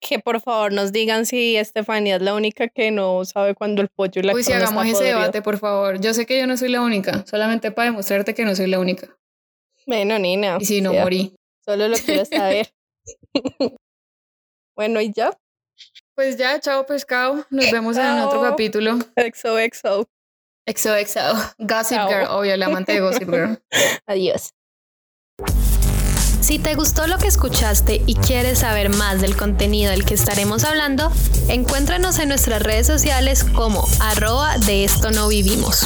que 0.01 0.19
por 0.19 0.41
favor 0.41 0.73
nos 0.73 0.93
digan 0.93 1.27
si 1.27 1.57
Estefanía 1.57 2.17
es 2.17 2.23
la 2.23 2.35
única 2.35 2.69
que 2.69 2.91
no 2.91 3.25
sabe 3.25 3.55
cuándo 3.55 3.83
el 3.83 3.89
pollo 3.89 4.21
y 4.21 4.25
la 4.25 4.35
Uy, 4.35 4.43
si 4.43 4.53
hagamos 4.53 4.87
ese 4.87 5.05
debate, 5.05 5.43
por 5.43 5.59
favor. 5.59 6.01
Yo 6.01 6.15
sé 6.15 6.27
que 6.27 6.39
yo 6.39 6.47
no 6.47 6.57
soy 6.57 6.69
la 6.69 6.83
única, 6.83 7.25
solamente 7.27 7.71
para 7.71 7.91
demostrarte 7.91 8.35
que 8.35 8.45
no 8.45 8.55
soy 8.55 8.69
la 8.69 8.79
única. 8.79 9.17
Bueno, 9.87 10.19
Nina. 10.19 10.59
Y 10.61 10.65
si 10.65 10.81
no 10.81 10.93
morí. 10.93 11.35
Solo 11.65 11.89
lo 11.89 11.97
quiero 11.97 12.25
saber. 12.25 12.73
bueno, 14.77 15.01
¿y 15.01 15.13
ya? 15.13 15.37
Pues 16.15 16.37
ya, 16.37 16.59
chao 16.61 16.87
pescado. 16.87 17.45
Nos 17.51 17.71
vemos 17.71 17.97
en 17.97 18.19
otro 18.21 18.41
capítulo. 18.43 18.99
Exo, 19.17 19.59
exo. 19.59 20.09
Exo, 20.67 20.95
exo. 20.95 21.21
Gossip 21.59 21.99
Girl, 22.09 22.27
obvio, 22.31 22.57
la 22.57 22.67
amante 22.67 22.93
de 22.93 23.01
Gossip 23.01 23.29
Girl. 23.29 23.59
Adiós. 24.07 24.51
Si 26.41 26.59
te 26.59 26.75
gustó 26.75 27.07
lo 27.07 27.19
que 27.19 27.27
escuchaste 27.27 28.03
y 28.07 28.15
quieres 28.15 28.61
saber 28.61 28.89
más 28.89 29.21
del 29.21 29.37
contenido 29.37 29.91
del 29.91 30.05
que 30.05 30.15
estaremos 30.15 30.65
hablando, 30.65 31.11
encuéntranos 31.49 32.19
en 32.19 32.29
nuestras 32.29 32.63
redes 32.63 32.87
sociales 32.87 33.45
como 33.45 33.87
arroba 34.01 34.57
de 34.59 34.85
esto 34.85 35.11
no 35.11 35.29
vivimos. 35.29 35.85